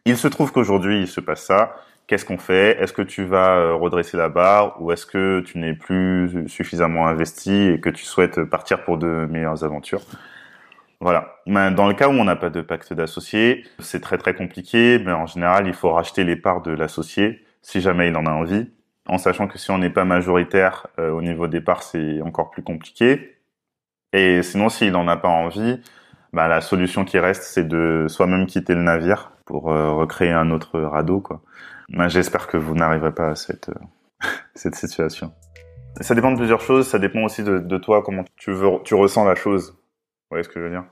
Il 0.04 0.16
se 0.16 0.28
trouve 0.28 0.52
qu'aujourd'hui, 0.52 1.00
il 1.00 1.08
se 1.08 1.20
passe 1.20 1.42
ça. 1.42 1.76
Qu'est-ce 2.08 2.24
qu'on 2.24 2.38
fait? 2.38 2.80
Est-ce 2.80 2.92
que 2.92 3.02
tu 3.02 3.24
vas 3.24 3.58
euh, 3.58 3.74
redresser 3.74 4.16
la 4.16 4.30
barre 4.30 4.80
ou 4.82 4.90
est-ce 4.92 5.06
que 5.06 5.40
tu 5.40 5.58
n'es 5.58 5.74
plus 5.74 6.48
suffisamment 6.48 7.06
investi 7.06 7.68
et 7.68 7.80
que 7.80 7.90
tu 7.90 8.04
souhaites 8.04 8.42
partir 8.44 8.82
pour 8.82 8.98
de 8.98 9.26
meilleures 9.30 9.62
aventures? 9.62 10.00
Voilà. 11.00 11.36
Mais 11.46 11.70
dans 11.70 11.86
le 11.86 11.94
cas 11.94 12.08
où 12.08 12.12
on 12.12 12.24
n'a 12.24 12.34
pas 12.34 12.50
de 12.50 12.62
pacte 12.62 12.92
d'associé, 12.94 13.64
c'est 13.78 14.00
très 14.00 14.18
très 14.18 14.34
compliqué. 14.34 14.98
Mais 15.04 15.12
en 15.12 15.26
général, 15.26 15.66
il 15.68 15.74
faut 15.74 15.92
racheter 15.92 16.24
les 16.24 16.36
parts 16.36 16.62
de 16.62 16.72
l'associé 16.72 17.44
si 17.62 17.80
jamais 17.82 18.08
il 18.08 18.16
en 18.16 18.24
a 18.26 18.30
envie, 18.30 18.70
en 19.06 19.18
sachant 19.18 19.46
que 19.46 19.58
si 19.58 19.70
on 19.70 19.78
n'est 19.78 19.90
pas 19.90 20.04
majoritaire 20.04 20.86
euh, 20.98 21.10
au 21.10 21.20
niveau 21.22 21.46
des 21.46 21.60
parts, 21.60 21.82
c'est 21.82 22.22
encore 22.22 22.50
plus 22.50 22.62
compliqué. 22.62 23.36
Et 24.14 24.42
sinon, 24.42 24.70
s'il 24.70 24.92
n'en 24.92 25.08
a 25.08 25.16
pas 25.18 25.28
envie, 25.28 25.80
bah, 26.32 26.48
la 26.48 26.62
solution 26.62 27.04
qui 27.04 27.18
reste, 27.18 27.42
c'est 27.42 27.68
de 27.68 28.06
soi-même 28.08 28.46
quitter 28.46 28.74
le 28.74 28.82
navire 28.82 29.32
pour 29.44 29.70
euh, 29.70 29.92
recréer 29.92 30.32
un 30.32 30.50
autre 30.50 30.80
radeau, 30.80 31.20
quoi. 31.20 31.42
J'espère 32.08 32.46
que 32.46 32.56
vous 32.56 32.74
n'arriverez 32.74 33.12
pas 33.12 33.30
à 33.30 33.34
cette, 33.34 33.70
cette 34.54 34.74
situation. 34.74 35.32
Ça 36.00 36.14
dépend 36.14 36.30
de 36.30 36.36
plusieurs 36.36 36.60
choses. 36.60 36.86
Ça 36.88 36.98
dépend 36.98 37.22
aussi 37.22 37.42
de, 37.42 37.58
de 37.58 37.78
toi, 37.78 38.02
comment 38.02 38.24
tu 38.36 38.52
veux, 38.52 38.68
tu 38.84 38.94
ressens 38.94 39.24
la 39.24 39.34
chose. 39.34 39.70
Vous 39.72 40.34
voyez 40.34 40.44
ce 40.44 40.48
que 40.48 40.60
je 40.60 40.64
veux 40.64 40.70
dire? 40.70 40.84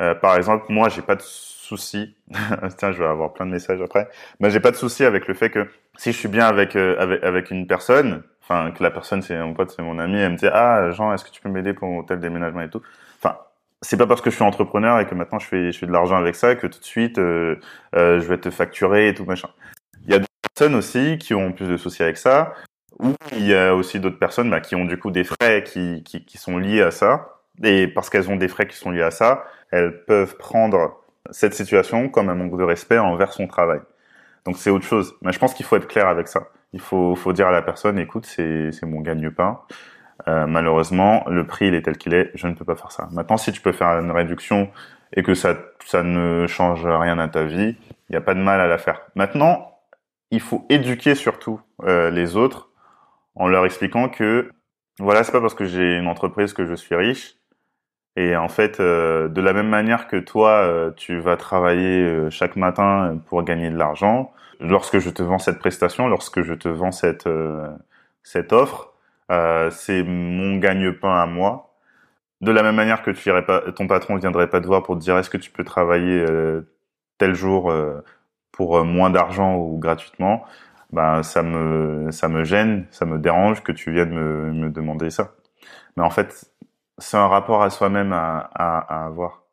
Euh, 0.00 0.14
Par 0.14 0.36
exemple, 0.36 0.66
moi, 0.68 0.88
j'ai 0.88 1.02
pas 1.02 1.14
de 1.16 1.22
souci. 1.22 2.16
Tiens, 2.78 2.92
je 2.92 2.98
vais 2.98 3.08
avoir 3.08 3.32
plein 3.32 3.46
de 3.46 3.52
messages 3.52 3.80
après. 3.80 4.08
Mais 4.40 4.50
j'ai 4.50 4.60
pas 4.60 4.72
de 4.72 4.76
souci 4.76 5.04
avec 5.04 5.28
le 5.28 5.34
fait 5.34 5.50
que 5.50 5.68
si 5.96 6.12
je 6.12 6.18
suis 6.18 6.28
bien 6.28 6.46
avec 6.46 6.76
euh, 6.76 6.96
avec, 6.98 7.22
avec 7.22 7.50
une 7.50 7.66
personne, 7.66 8.22
enfin 8.42 8.72
que 8.72 8.82
la 8.82 8.90
personne 8.90 9.22
c'est 9.22 9.38
mon 9.38 9.54
pote, 9.54 9.70
c'est 9.70 9.82
mon 9.82 9.98
ami, 9.98 10.18
elle 10.18 10.32
me 10.32 10.36
dit 10.36 10.48
ah 10.48 10.90
Jean, 10.90 11.12
est-ce 11.12 11.24
que 11.24 11.30
tu 11.30 11.40
peux 11.40 11.48
m'aider 11.48 11.72
pour 11.74 12.04
tel 12.06 12.18
déménagement 12.20 12.62
et 12.62 12.70
tout? 12.70 12.82
Enfin, 13.22 13.38
c'est 13.82 13.96
pas 13.96 14.06
parce 14.06 14.20
que 14.20 14.30
je 14.30 14.34
suis 14.36 14.44
entrepreneur 14.44 14.98
et 15.00 15.06
que 15.06 15.14
maintenant 15.14 15.38
je 15.38 15.46
fais 15.46 15.72
je 15.72 15.78
fais 15.78 15.86
de 15.86 15.92
l'argent 15.92 16.16
avec 16.16 16.34
ça 16.34 16.56
que 16.56 16.66
tout 16.66 16.80
de 16.80 16.84
suite 16.84 17.18
euh, 17.18 17.56
euh, 17.94 18.20
je 18.20 18.26
vais 18.26 18.38
te 18.38 18.50
facturer 18.50 19.08
et 19.08 19.14
tout 19.14 19.24
machin. 19.24 19.48
Aussi 20.62 21.16
qui 21.18 21.34
ont 21.34 21.52
plus 21.52 21.68
de 21.68 21.76
soucis 21.76 22.02
avec 22.02 22.18
ça. 22.18 22.54
Ou 22.98 23.14
il 23.32 23.46
y 23.46 23.54
a 23.54 23.74
aussi 23.74 23.98
d'autres 23.98 24.18
personnes 24.18 24.50
bah, 24.50 24.60
qui 24.60 24.74
ont 24.74 24.84
du 24.84 24.98
coup 24.98 25.10
des 25.10 25.24
frais 25.24 25.64
qui, 25.64 26.02
sont 26.36 26.58
liés 26.58 26.82
à 26.82 26.90
ça. 26.90 27.38
Et 27.64 27.88
parce 27.88 28.10
qu'elles 28.10 28.30
ont 28.30 28.36
des 28.36 28.48
frais 28.48 28.66
qui 28.66 28.76
sont 28.76 28.90
liés 28.90 29.02
à 29.02 29.10
ça, 29.10 29.44
elles 29.70 30.04
peuvent 30.04 30.36
prendre 30.36 31.00
cette 31.30 31.54
situation 31.54 32.08
comme 32.08 32.28
un 32.28 32.34
manque 32.34 32.58
de 32.58 32.62
respect 32.62 32.98
envers 32.98 33.32
son 33.32 33.46
travail. 33.46 33.80
Donc 34.44 34.56
c'est 34.58 34.70
autre 34.70 34.84
chose. 34.84 35.14
Mais 35.22 35.32
je 35.32 35.38
pense 35.38 35.54
qu'il 35.54 35.64
faut 35.64 35.76
être 35.76 35.88
clair 35.88 36.08
avec 36.08 36.28
ça. 36.28 36.48
Il 36.72 36.80
faut, 36.80 37.14
faut 37.16 37.32
dire 37.32 37.48
à 37.48 37.52
la 37.52 37.62
personne, 37.62 37.98
écoute, 37.98 38.26
c'est 38.26 38.82
mon 38.82 39.00
gagne-pain. 39.00 39.60
Euh, 40.28 40.46
malheureusement, 40.46 41.24
le 41.28 41.46
prix 41.46 41.68
il 41.68 41.74
est 41.74 41.82
tel 41.82 41.96
qu'il 41.96 42.12
est, 42.12 42.30
je 42.34 42.46
ne 42.46 42.54
peux 42.54 42.64
pas 42.64 42.76
faire 42.76 42.92
ça. 42.92 43.08
Maintenant, 43.12 43.38
si 43.38 43.52
tu 43.52 43.60
peux 43.62 43.72
faire 43.72 43.88
une 43.98 44.10
réduction 44.10 44.70
et 45.14 45.22
que 45.22 45.34
ça, 45.34 45.56
ça 45.84 46.02
ne 46.02 46.46
change 46.46 46.84
rien 46.86 47.18
à 47.18 47.28
ta 47.28 47.44
vie, 47.44 47.76
il 48.08 48.12
n'y 48.12 48.16
a 48.16 48.20
pas 48.20 48.34
de 48.34 48.40
mal 48.40 48.60
à 48.60 48.66
la 48.66 48.78
faire. 48.78 49.00
Maintenant, 49.14 49.69
il 50.30 50.40
faut 50.40 50.66
éduquer 50.68 51.14
surtout 51.14 51.60
euh, 51.84 52.10
les 52.10 52.36
autres 52.36 52.70
en 53.34 53.48
leur 53.48 53.64
expliquant 53.64 54.08
que 54.08 54.50
voilà, 54.98 55.24
c'est 55.24 55.32
pas 55.32 55.40
parce 55.40 55.54
que 55.54 55.64
j'ai 55.64 55.96
une 55.96 56.08
entreprise 56.08 56.52
que 56.52 56.66
je 56.66 56.74
suis 56.74 56.94
riche. 56.94 57.36
Et 58.16 58.36
en 58.36 58.48
fait, 58.48 58.80
euh, 58.80 59.28
de 59.28 59.40
la 59.40 59.52
même 59.52 59.68
manière 59.68 60.08
que 60.08 60.16
toi, 60.16 60.50
euh, 60.50 60.90
tu 60.96 61.20
vas 61.20 61.36
travailler 61.36 62.30
chaque 62.30 62.56
matin 62.56 63.18
pour 63.26 63.42
gagner 63.44 63.70
de 63.70 63.76
l'argent, 63.76 64.32
lorsque 64.60 64.98
je 64.98 65.10
te 65.10 65.22
vends 65.22 65.38
cette 65.38 65.58
prestation, 65.58 66.08
lorsque 66.08 66.42
je 66.42 66.54
te 66.54 66.68
vends 66.68 66.92
cette 66.92 67.28
cette 68.22 68.52
offre, 68.52 68.92
c'est 69.70 70.02
mon 70.04 70.56
gagne-pain 70.58 71.22
à 71.22 71.26
moi. 71.26 71.74
De 72.40 72.52
la 72.52 72.62
même 72.62 72.76
manière 72.76 73.02
que 73.02 73.10
tu 73.10 73.28
irais 73.28 73.44
pas, 73.44 73.60
ton 73.72 73.86
patron 73.86 74.14
ne 74.16 74.20
viendrait 74.20 74.50
pas 74.50 74.60
te 74.60 74.66
voir 74.66 74.82
pour 74.82 74.96
te 74.96 75.02
dire 75.02 75.16
est-ce 75.18 75.30
que 75.30 75.38
tu 75.38 75.50
peux 75.50 75.64
travailler 75.64 76.24
tel 77.18 77.34
jour 77.34 77.72
pour 78.60 78.84
moins 78.84 79.08
d'argent 79.08 79.56
ou 79.56 79.78
gratuitement 79.78 80.44
ben 80.92 81.22
ça 81.22 81.42
me 81.42 82.10
ça 82.10 82.28
me 82.28 82.44
gêne, 82.44 82.86
ça 82.90 83.06
me 83.06 83.18
dérange 83.18 83.62
que 83.62 83.72
tu 83.72 83.90
viennes 83.90 84.12
me, 84.12 84.52
me 84.52 84.68
demander 84.68 85.08
ça. 85.08 85.32
Mais 85.96 86.02
en 86.02 86.10
fait, 86.10 86.52
c'est 86.98 87.16
un 87.16 87.26
rapport 87.26 87.62
à 87.62 87.70
soi-même 87.70 88.12
à, 88.12 89.06
avoir. 89.06 89.44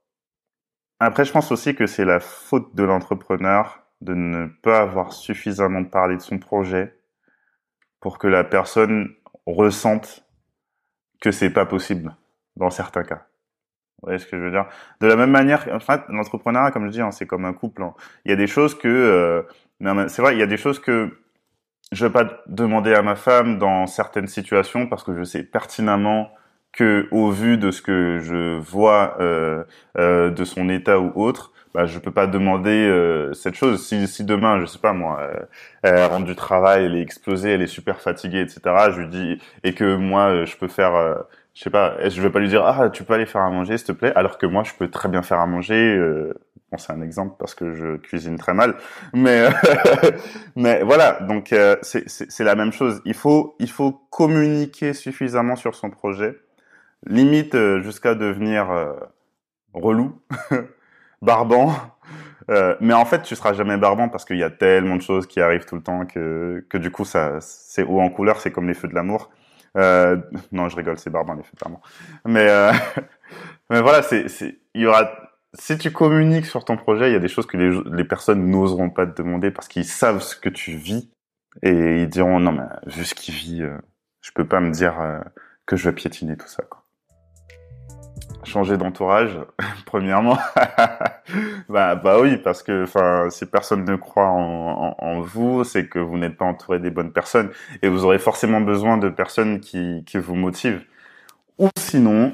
Après, 1.00 1.24
je 1.24 1.32
pense 1.32 1.54
aussi 1.54 1.74
que 1.74 1.88
c'est 1.88 2.04
la 2.04 2.20
faute 2.20 2.76
de 2.76 2.84
l'entrepreneur 2.84 3.80
de 4.02 4.14
ne 4.14 4.48
pas 4.48 4.80
avoir 4.82 5.14
suffisamment 5.14 5.86
parlé 5.86 6.18
de 6.18 6.22
son 6.22 6.38
projet 6.38 7.00
pour 8.02 8.18
que 8.18 8.28
la 8.28 8.44
personne 8.44 9.16
ressente 9.46 10.26
que 11.22 11.32
c'est 11.32 11.52
pas 11.52 11.66
possible 11.66 12.14
dans 12.58 12.72
certains 12.72 13.04
cas. 13.04 13.27
Vous 14.02 14.08
voyez 14.08 14.20
ce 14.20 14.28
que 14.28 14.38
je 14.38 14.44
veux 14.44 14.52
dire? 14.52 14.66
De 15.02 15.08
la 15.08 15.16
même 15.16 15.32
manière, 15.32 15.68
en 15.74 15.80
fait, 15.80 16.02
l'entrepreneuriat, 16.10 16.72
comme 16.72 16.86
je 16.86 16.92
dis, 16.92 17.02
hein, 17.02 17.12
c'est 17.12 17.26
comme 17.26 17.46
un 17.46 17.54
couple. 17.54 17.82
Hein. 17.82 17.94
Il 18.26 18.30
y 18.30 18.34
a 18.34 18.38
des 18.38 18.48
choses 18.48 18.78
que, 18.78 18.88
euh, 18.88 20.08
c'est 20.08 20.22
vrai, 20.22 20.36
il 20.36 20.40
y 20.40 20.44
a 20.44 20.48
des 20.48 20.58
choses 20.58 20.80
que 20.80 21.18
je 21.92 22.06
vais 22.06 22.12
pas 22.12 22.44
demander 22.48 22.94
à 22.94 23.02
ma 23.02 23.16
femme 23.16 23.58
dans 23.60 23.88
certaines 23.88 24.28
situations 24.28 24.88
parce 24.88 25.04
que 25.04 25.16
je 25.16 25.24
sais 25.24 25.44
pertinemment 25.44 26.32
que 26.74 27.08
au 27.12 27.32
vu 27.32 27.58
de 27.58 27.72
ce 27.72 27.82
que 27.82 28.20
je 28.20 28.60
vois 28.60 29.16
euh, 29.20 29.64
euh, 29.98 30.30
de 30.30 30.44
son 30.44 30.70
état 30.70 31.00
ou 31.00 31.12
autre, 31.16 31.54
bah, 31.74 31.86
je 31.86 32.00
peux 32.00 32.12
pas 32.12 32.28
demander 32.28 32.88
euh, 32.88 33.34
cette 33.34 33.56
chose. 33.56 33.86
Si, 33.86 34.08
si 34.08 34.24
demain, 34.24 34.60
je 34.60 34.66
sais 34.66 34.80
pas 34.80 34.94
moi, 34.94 35.20
euh, 35.22 35.40
elle 35.84 36.06
rentre 36.06 36.26
du 36.26 36.36
travail, 36.36 36.86
elle 36.86 36.96
est 36.96 37.02
explosée, 37.02 37.52
elle 37.52 37.62
est 37.62 37.68
super 37.68 38.02
fatiguée, 38.02 38.42
etc. 38.42 38.62
Je 38.92 39.02
lui 39.02 39.08
dis 39.10 39.42
et 39.64 39.74
que 39.74 39.96
moi, 39.96 40.46
je 40.46 40.56
peux 40.58 40.68
faire, 40.68 40.96
euh, 40.96 41.16
je 41.58 41.64
sais 41.64 41.72
pas, 41.72 41.98
je 42.08 42.22
vais 42.22 42.30
pas 42.30 42.38
lui 42.38 42.50
dire 42.50 42.64
ah 42.64 42.90
tu 42.92 43.04
peux 43.04 43.16
aller 43.16 43.26
faire 43.26 43.42
à 43.42 43.50
manger 43.50 43.80
s'il 43.80 43.88
te 43.88 43.92
plaît, 43.92 44.14
alors 44.16 44.38
que 44.38 44.46
moi 44.46 44.64
je 44.64 44.74
peux 44.78 44.90
très 44.90 45.10
bien 45.10 45.24
faire 45.24 45.40
à 45.40 45.48
manger. 45.48 46.00
Bon, 46.72 46.78
c'est 46.78 46.94
un 46.94 47.02
exemple 47.02 47.36
parce 47.40 47.56
que 47.56 47.74
je 47.74 47.98
cuisine 47.98 48.38
très 48.38 48.54
mal, 48.54 48.76
mais 49.14 49.48
mais 50.56 50.84
voilà. 50.84 51.14
Donc 51.22 51.56
c'est 51.82 52.40
la 52.42 52.54
même 52.54 52.72
chose. 52.72 53.02
Il 53.06 53.16
faut 53.16 53.56
il 53.60 53.72
faut 53.72 53.92
communiquer 54.12 54.94
suffisamment 54.94 55.56
sur 55.56 55.74
son 55.74 55.90
projet, 55.90 56.38
limite 57.08 57.58
jusqu'à 57.80 58.14
devenir 58.14 58.68
relou, 59.74 60.22
barbant. 61.24 61.74
Euh, 62.52 62.76
mais 62.80 62.94
en 62.94 63.06
fait, 63.06 63.24
tu 63.24 63.36
seras 63.36 63.54
jamais 63.54 63.78
barbant 63.78 64.10
parce 64.10 64.26
qu'il 64.26 64.38
y 64.38 64.44
a 64.44 64.52
tellement 64.52 64.96
de 64.96 65.02
choses 65.02 65.26
qui 65.26 65.42
arrivent 65.42 65.66
tout 65.66 65.76
le 65.76 65.82
temps 65.82 66.06
que 66.06 66.64
que 66.70 66.78
du 66.78 66.92
coup 66.92 67.04
ça 67.04 67.42
c'est 67.42 67.84
haut 67.84 68.00
en 68.00 68.10
couleur, 68.10 68.40
c'est 68.40 68.52
comme 68.52 68.68
les 68.68 68.76
feux 68.76 68.88
de 68.88 68.94
l'amour. 68.94 69.32
Euh, 69.78 70.18
non, 70.52 70.70
je 70.70 70.76
rigole, 70.76 70.98
c'est 70.98 71.10
barbant 71.10 71.34
les. 71.34 71.44
Mais 72.26 72.50
euh, 72.50 72.72
mais 73.70 73.82
voilà, 73.82 74.02
c'est 74.02 74.26
il 74.74 74.82
y 74.82 74.86
aura 74.86 75.10
si 75.54 75.78
tu 75.78 75.92
communiques 75.92 76.46
sur 76.46 76.66
ton 76.66 76.78
projet, 76.78 77.10
il 77.10 77.14
y 77.14 77.16
a 77.16 77.20
des 77.20 77.28
choses 77.28 77.46
que 77.46 77.58
les, 77.58 77.82
les 77.92 78.04
personnes 78.04 78.50
n'oseront 78.50 78.90
pas 78.90 79.08
te 79.08 79.22
demander 79.22 79.52
parce 79.52 79.68
qu'ils 79.68 79.86
savent 79.86 80.22
ce 80.22 80.36
que 80.36 80.50
tu 80.50 80.72
vis 80.72 81.10
et 81.64 82.02
ils 82.02 82.10
diront 82.10 82.40
non 82.40 82.52
mais 82.52 82.66
vu 82.86 83.06
ce 83.06 83.16
qu'il 83.16 83.34
vit, 83.34 83.64
euh, 83.64 83.78
je 84.22 84.32
peux 84.32 84.48
pas 84.48 84.60
me 84.60 84.72
dire 84.72 85.00
euh, 85.00 85.20
que 85.66 85.76
je 85.76 85.90
vais 85.90 85.96
piétiner 85.96 86.38
tout 86.38 86.48
ça. 86.48 86.64
Quoi. 86.64 86.84
Changer 88.48 88.78
d'entourage, 88.78 89.38
premièrement, 89.86 90.38
bah 91.70 91.96
bah 91.96 92.18
oui 92.22 92.38
parce 92.38 92.64
que 92.64 92.84
enfin 92.84 93.30
si 93.30 93.46
personne 93.46 93.84
ne 93.84 93.96
croit 93.96 94.30
en, 94.30 95.20
vous, 95.22 95.64
c'est 95.64 95.88
que 95.88 96.00
vous 96.00 96.18
n'êtes 96.18 96.38
pas 96.38 96.46
entouré 96.46 96.80
des 96.80 96.90
bonnes 96.90 97.12
personnes 97.12 97.50
et 97.82 97.90
vous 97.90 98.06
aurez 98.06 98.20
forcément 98.20 98.62
besoin 98.62 98.98
de 98.98 99.10
personnes 99.10 99.60
qui 99.60 100.04
vous 100.16 100.36
motivent. 100.36 100.84
Ou 101.60 101.70
sinon, 101.78 102.34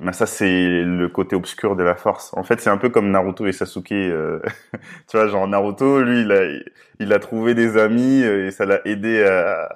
mais 0.00 0.12
ça, 0.14 0.24
c'est 0.26 0.82
le 0.82 1.08
côté 1.08 1.36
obscur 1.36 1.76
de 1.76 1.82
la 1.82 1.94
force. 1.94 2.32
En 2.34 2.42
fait, 2.42 2.60
c'est 2.60 2.70
un 2.70 2.78
peu 2.78 2.88
comme 2.88 3.10
Naruto 3.10 3.46
et 3.46 3.52
Sasuke. 3.52 3.92
Euh, 3.92 4.40
tu 5.08 5.16
vois, 5.16 5.28
genre 5.28 5.46
Naruto, 5.46 6.00
lui, 6.02 6.22
il 6.22 6.32
a, 6.32 6.40
il 7.00 7.12
a 7.12 7.18
trouvé 7.18 7.54
des 7.54 7.76
amis 7.76 8.22
euh, 8.22 8.46
et 8.46 8.50
ça 8.50 8.64
l'a 8.64 8.80
aidé 8.86 9.22
à, 9.24 9.68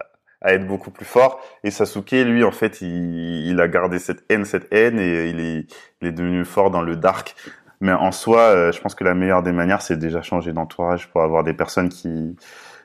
à, 0.44 0.54
être 0.54 0.66
beaucoup 0.66 0.90
plus 0.90 1.04
fort. 1.04 1.40
Et 1.64 1.70
Sasuke, 1.70 2.12
lui, 2.12 2.44
en 2.44 2.52
fait, 2.52 2.80
il, 2.82 3.46
il, 3.46 3.60
a 3.60 3.68
gardé 3.68 3.98
cette 3.98 4.24
haine, 4.28 4.44
cette 4.44 4.72
haine, 4.72 4.98
et 4.98 5.30
il 5.30 5.40
est, 5.40 5.66
il 6.00 6.08
est 6.08 6.12
devenu 6.12 6.44
fort 6.44 6.70
dans 6.70 6.82
le 6.82 6.96
dark. 6.96 7.34
Mais 7.80 7.92
en 7.92 8.12
soi, 8.12 8.40
euh, 8.40 8.72
je 8.72 8.80
pense 8.80 8.94
que 8.94 9.04
la 9.04 9.14
meilleure 9.14 9.42
des 9.42 9.52
manières, 9.52 9.82
c'est 9.82 9.98
déjà 9.98 10.22
changer 10.22 10.52
d'entourage 10.52 11.08
pour 11.10 11.22
avoir 11.22 11.44
des 11.44 11.54
personnes 11.54 11.88
qui, 11.88 12.36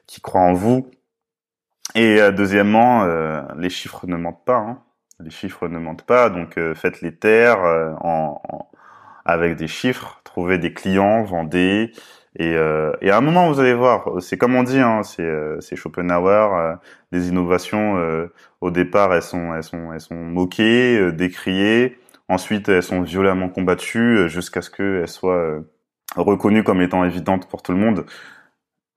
qui 0.08 0.22
croient 0.22 0.42
en 0.42 0.54
vous. 0.54 0.90
Et 1.96 2.20
deuxièmement, 2.32 3.04
les 3.58 3.70
chiffres 3.72 4.06
ne 4.06 4.16
mentent 4.16 4.46
pas. 4.46 4.58
Hein 4.58 4.84
les 5.20 5.30
chiffres 5.30 5.68
ne 5.68 5.80
mentent 5.80 6.04
pas, 6.04 6.30
donc 6.30 6.58
euh, 6.58 6.74
faites 6.74 7.02
les 7.02 7.16
terres 7.16 7.64
euh, 7.64 7.94
en, 8.02 8.42
en, 8.50 8.70
avec 9.26 9.56
des 9.56 9.68
chiffres, 9.68 10.22
trouvez 10.24 10.58
des 10.58 10.74
clients, 10.74 11.24
vendez. 11.24 11.92
Et, 12.36 12.56
euh, 12.56 12.92
et 13.02 13.10
à 13.12 13.18
un 13.18 13.22
moment, 13.22 13.52
vous 13.52 13.60
allez 13.60 13.74
voir, 13.74 14.22
c'est 14.22 14.38
comme 14.38 14.56
on 14.56 14.64
dit, 14.64 14.80
hein, 14.80 15.04
c'est, 15.04 15.24
euh, 15.24 15.60
Schopenhauer, 15.62 16.78
les 17.12 17.30
innovations, 17.30 17.98
au 18.62 18.72
départ, 18.72 19.14
elles 19.14 19.22
sont, 19.24 19.54
elles 19.54 19.64
sont, 19.64 19.94
elles 19.94 20.02
sont 20.02 20.16
moquées, 20.16 21.12
décriées. 21.12 22.00
Ensuite, 22.28 22.70
elles 22.70 22.84
sont 22.84 23.02
violemment 23.02 23.50
combattues 23.50 24.30
jusqu'à 24.30 24.62
ce 24.62 24.70
qu'elles 24.70 25.08
soient 25.08 25.60
reconnues 26.16 26.64
comme 26.64 26.82
étant 26.82 27.04
évidentes 27.04 27.48
pour 27.50 27.62
tout 27.64 27.72
le 27.72 27.80
monde. 27.80 28.06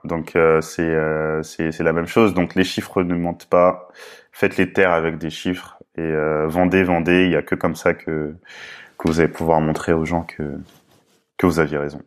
Donc 0.05 0.33
c'est, 0.61 1.43
c'est, 1.43 1.83
la 1.83 1.93
même 1.93 2.07
chose. 2.07 2.35
Donc 2.35 2.55
les 2.55 2.65
chiffres 2.65 3.03
ne 3.03 3.15
mentent 3.15 3.49
pas. 3.49 3.89
Faites 4.33 4.57
les 4.57 4.73
terres 4.73 4.93
avec 4.93 5.19
des 5.19 5.31
chiffres 5.31 5.83
et 5.97 6.01
euh, 6.01 6.47
vendez, 6.49 6.83
vendez. 6.85 7.25
Il 7.27 7.33
y 7.33 7.37
a 7.37 7.43
que 7.43 7.55
comme 7.55 7.77
ça 7.77 7.95
que 7.95 8.35
que 8.99 9.09
vous 9.09 9.21
allez 9.21 9.29
pouvoir 9.29 9.61
montrer 9.61 9.93
aux 9.93 10.05
gens 10.05 10.23
que 10.23 10.59
que 11.39 11.47
vous 11.47 11.61
aviez 11.61 11.79
raison. 11.79 12.03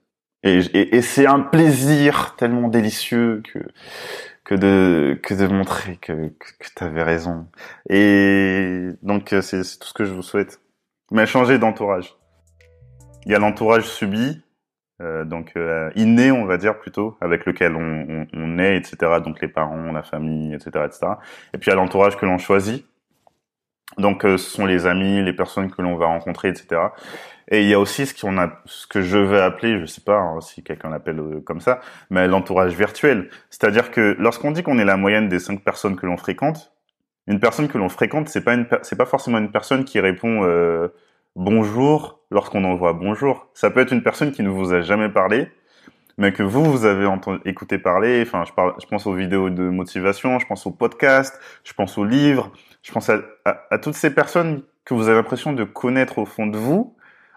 Et, 0.46 0.60
et, 0.74 0.96
et 0.96 1.02
c'est 1.02 1.26
un 1.26 1.40
plaisir 1.40 2.36
tellement 2.38 2.70
délicieux 2.70 3.42
que 3.52 3.60
que 4.44 4.54
de 4.54 5.20
que 5.24 5.34
de 5.34 5.48
montrer 5.48 5.98
que 5.98 6.30
que, 6.30 6.52
que 6.60 6.68
tu 6.76 6.84
avais 6.84 7.04
raison. 7.04 7.48
Et 7.90 8.90
donc 9.02 9.34
euh, 9.34 9.42
c'est 9.42 9.62
tout 9.80 9.88
ce 9.88 9.94
que 9.94 10.06
je 10.06 10.14
vous 10.14 10.22
souhaite. 10.22 10.62
Mais 11.12 11.26
changer 11.26 11.58
d'entourage. 11.58 12.16
Il 13.26 13.32
y 13.32 13.36
a 13.36 13.40
l'entourage 13.40 13.86
subi, 13.86 14.44
euh, 15.02 15.26
donc 15.26 15.54
euh, 15.58 15.90
inné, 15.96 16.32
on 16.32 16.46
va 16.46 16.58
dire 16.58 16.78
plutôt, 16.78 17.18
avec 17.22 17.46
lequel 17.46 17.76
on, 17.76 18.06
on, 18.08 18.28
on, 18.34 18.60
est, 18.60 18.78
etc. 18.78 18.98
Donc 19.24 19.42
les 19.42 19.48
parents, 19.48 19.92
la 19.92 20.04
famille, 20.04 20.54
etc., 20.54 20.86
etc. 20.86 21.08
Et 21.54 21.58
puis 21.58 21.70
il 21.70 21.72
y 21.72 21.74
a 21.74 21.76
l'entourage 21.76 22.18
que 22.18 22.26
l'on 22.26 22.38
choisit, 22.38 22.86
Donc, 23.98 24.24
ce 24.24 24.38
sont 24.38 24.66
les 24.66 24.88
amis, 24.88 25.24
les 25.24 25.34
personnes 25.34 25.72
que 25.72 25.82
l'on 25.82 25.96
va 25.96 26.08
rencontrer, 26.08 26.50
etc. 26.50 26.82
Et 27.50 27.62
il 27.62 27.70
y 27.70 27.74
a 27.74 27.80
aussi 27.80 28.06
ce 28.06 28.26
a, 28.26 28.62
ce 28.66 28.88
que 28.88 29.02
je 29.02 29.18
vais 29.18 29.40
appeler, 29.40 29.80
je 29.80 29.86
sais 29.86 30.02
pas 30.02 30.18
hein, 30.18 30.42
si 30.42 30.64
quelqu'un 30.64 30.90
l'appelle 30.90 31.20
euh, 31.20 31.42
comme 31.42 31.62
ça, 31.62 31.80
mais 32.10 32.28
l'entourage 32.28 32.74
virtuel. 32.74 33.30
C'est-à-dire 33.50 33.92
que 33.92 34.16
lorsqu'on 34.20 34.52
dit 34.52 34.64
qu'on 34.64 34.80
est 34.80 34.86
la 34.86 34.98
moyenne 34.98 35.30
des 35.30 35.40
cinq 35.40 35.64
personnes 35.64 35.96
que 35.96 36.08
l'on 36.08 36.18
fréquente, 36.18 36.74
une 37.28 37.40
personne 37.40 37.68
que 37.68 37.78
l'on 37.78 37.90
fréquente, 37.90 38.30
c'est 38.30 38.44
pas 38.44 38.56
une, 38.56 38.68
c'est 38.82 38.98
pas 38.98 39.06
forcément 39.06 39.38
une 39.38 39.52
personne 39.52 39.86
qui 39.86 40.00
répond 40.00 40.44
euh, 40.44 40.88
bonjour 41.36 42.20
lorsqu'on 42.32 42.64
envoie 42.64 42.94
bonjour. 42.94 43.48
Ça 43.54 43.70
peut 43.70 43.82
être 43.82 43.94
une 43.94 44.04
personne 44.04 44.32
qui 44.32 44.42
ne 44.42 44.50
vous 44.50 44.74
a 44.74 44.82
jamais 44.82 45.10
parlé, 45.10 45.48
mais 46.18 46.32
que 46.32 46.44
vous 46.44 46.64
vous 46.64 46.86
avez 46.86 47.06
entendu, 47.06 47.40
écouté 47.46 47.78
parler. 47.78 48.24
Enfin, 48.26 48.44
je 48.46 48.54
parle, 48.54 48.74
je 48.82 48.86
pense 48.88 49.06
aux 49.08 49.14
vidéos 49.14 49.50
de 49.50 49.64
motivation, 49.64 50.40
je 50.40 50.46
pense 50.46 50.66
aux 50.66 50.72
podcasts, 50.72 51.40
je 51.64 51.74
pense 51.74 51.98
aux 51.98 52.06
livres, 52.06 52.52
je 52.84 52.92
pense 52.92 53.10
à, 53.10 53.22
à 53.46 53.78
toutes 53.78 53.96
ces 53.96 54.14
personnes 54.14 54.64
que 54.86 54.94
vous 54.94 55.08
avez 55.08 55.18
l'impression 55.18 55.54
de 55.54 55.64
connaître 55.64 56.20
au 56.20 56.26
fond 56.26 56.48
de 56.48 56.58
vous 56.58 56.96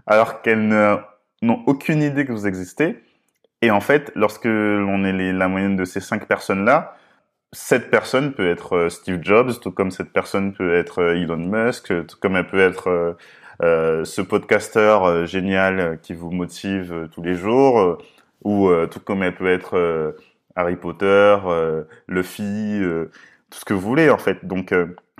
alors 0.08 0.42
qu'elles 0.42 0.66
n'ont 1.42 1.62
aucune 1.66 2.02
idée 2.02 2.24
que 2.24 2.32
vous 2.32 2.46
existez. 2.46 3.02
Et 3.62 3.70
en 3.70 3.80
fait, 3.80 4.10
lorsque 4.14 4.46
l'on 4.46 5.04
est 5.04 5.32
la 5.32 5.48
moyenne 5.48 5.76
de 5.76 5.84
ces 5.84 6.00
cinq 6.00 6.26
personnes-là, 6.26 6.96
cette 7.52 7.90
personne 7.90 8.32
peut 8.32 8.50
être 8.50 8.76
euh, 8.76 8.88
Steve 8.88 9.20
Jobs, 9.22 9.58
tout 9.60 9.72
comme 9.72 9.90
cette 9.90 10.12
personne 10.12 10.52
peut 10.52 10.74
être 10.74 11.00
euh, 11.02 11.16
Elon 11.16 11.36
Musk, 11.38 12.06
tout 12.06 12.16
comme 12.20 12.36
elle 12.36 12.46
peut 12.46 12.60
être 12.60 13.16
euh, 13.62 14.04
ce 14.04 14.20
podcasteur 14.20 15.26
génial 15.26 15.98
qui 16.02 16.14
vous 16.14 16.30
motive 16.30 17.08
tous 17.12 17.22
les 17.22 17.34
jours, 17.34 17.98
ou 18.44 18.70
tout 18.90 19.00
comme 19.00 19.22
elle 19.22 19.34
peut 19.34 19.50
être 19.50 20.14
Harry 20.54 20.76
Potter, 20.76 21.36
Luffy, 22.06 22.80
tout 23.50 23.58
ce 23.58 23.64
que 23.64 23.74
vous 23.74 23.80
voulez 23.80 24.10
en 24.10 24.18
fait. 24.18 24.44
Donc 24.44 24.72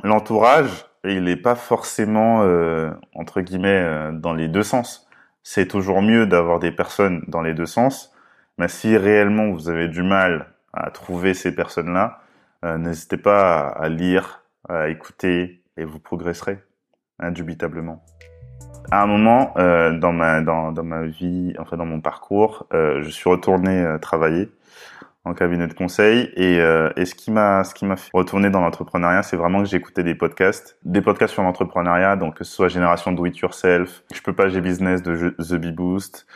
l'entourage, 0.03 0.87
il 1.05 1.25
n'est 1.25 1.37
pas 1.37 1.55
forcément 1.55 2.43
euh, 2.43 2.91
entre 3.15 3.41
guillemets 3.41 3.83
euh, 3.83 4.13
dans 4.13 4.35
les 4.35 4.49
deux 4.49 4.63
sens. 4.63 5.09
C'est 5.43 5.67
toujours 5.67 6.03
mieux 6.03 6.27
d'avoir 6.27 6.59
des 6.59 6.73
personnes 6.73 7.25
dans 7.29 7.43
les 7.43 7.55
deux 7.55 7.67
sens, 7.67 8.15
mais 8.59 8.69
si 8.69 8.97
réellement 8.97 9.51
vous 9.51 9.69
avez 9.69 9.89
du 9.89 10.03
mal 10.03 10.53
à 10.73 10.91
trouver 10.91 11.35
ces 11.35 11.55
personnes-là, 11.55 12.21
euh, 12.65 12.77
n'hésitez 12.77 13.17
pas 13.17 13.69
à, 13.69 13.89
lire, 13.89 14.43
à 14.69 14.89
écouter 14.89 15.63
et 15.77 15.85
vous 15.85 16.01
progresserez 16.01 16.59
indubitablement. 17.19 18.05
À 18.91 19.03
un 19.03 19.07
moment 19.07 19.53
dans 19.57 20.13
ma 20.13 20.41
dans, 20.41 20.73
dans 20.73 20.85
ma 20.85 21.07
vie, 21.07 21.55
enfin 21.59 21.77
dans 21.77 21.87
mon 21.87 22.01
parcours, 22.01 22.67
je 22.73 23.09
suis 23.11 23.29
retourné 23.29 23.85
travailler 24.01 24.51
en 25.29 25.35
cabinet 25.35 25.67
de 25.67 25.75
conseil 25.75 26.31
et, 26.37 26.61
euh, 26.61 26.91
et 26.97 27.05
ce 27.05 27.15
qui 27.15 27.31
m'a 27.31 27.65
ce 27.65 27.75
qui 27.75 27.85
m'a 27.85 27.97
fait 27.97 28.11
retourner 28.13 28.51
dans 28.51 28.61
l'entrepreneuriat 28.61 29.23
c'est 29.23 29.37
vraiment 29.37 29.63
que 29.63 29.69
j'écoutais 29.69 30.03
des 30.03 30.15
podcasts 30.15 30.79
des 30.85 31.01
podcasts 31.01 31.35
sur 31.35 31.43
l'entrepreneuriat 31.43 32.17
donc 32.17 32.37
que 32.37 32.45
ce 32.45 32.53
soit 32.53 32.69
génération 32.69 33.13
do 33.13 33.27
it 33.27 33.37
yourself 33.39 34.03
je 34.15 34.21
peux 34.23 34.33
pas 34.33 34.49
j'ai 34.49 34.61
business 34.61 35.03
de 35.03 35.35
The 35.39 35.55
Bee 35.55 35.73
Boost 35.73 36.27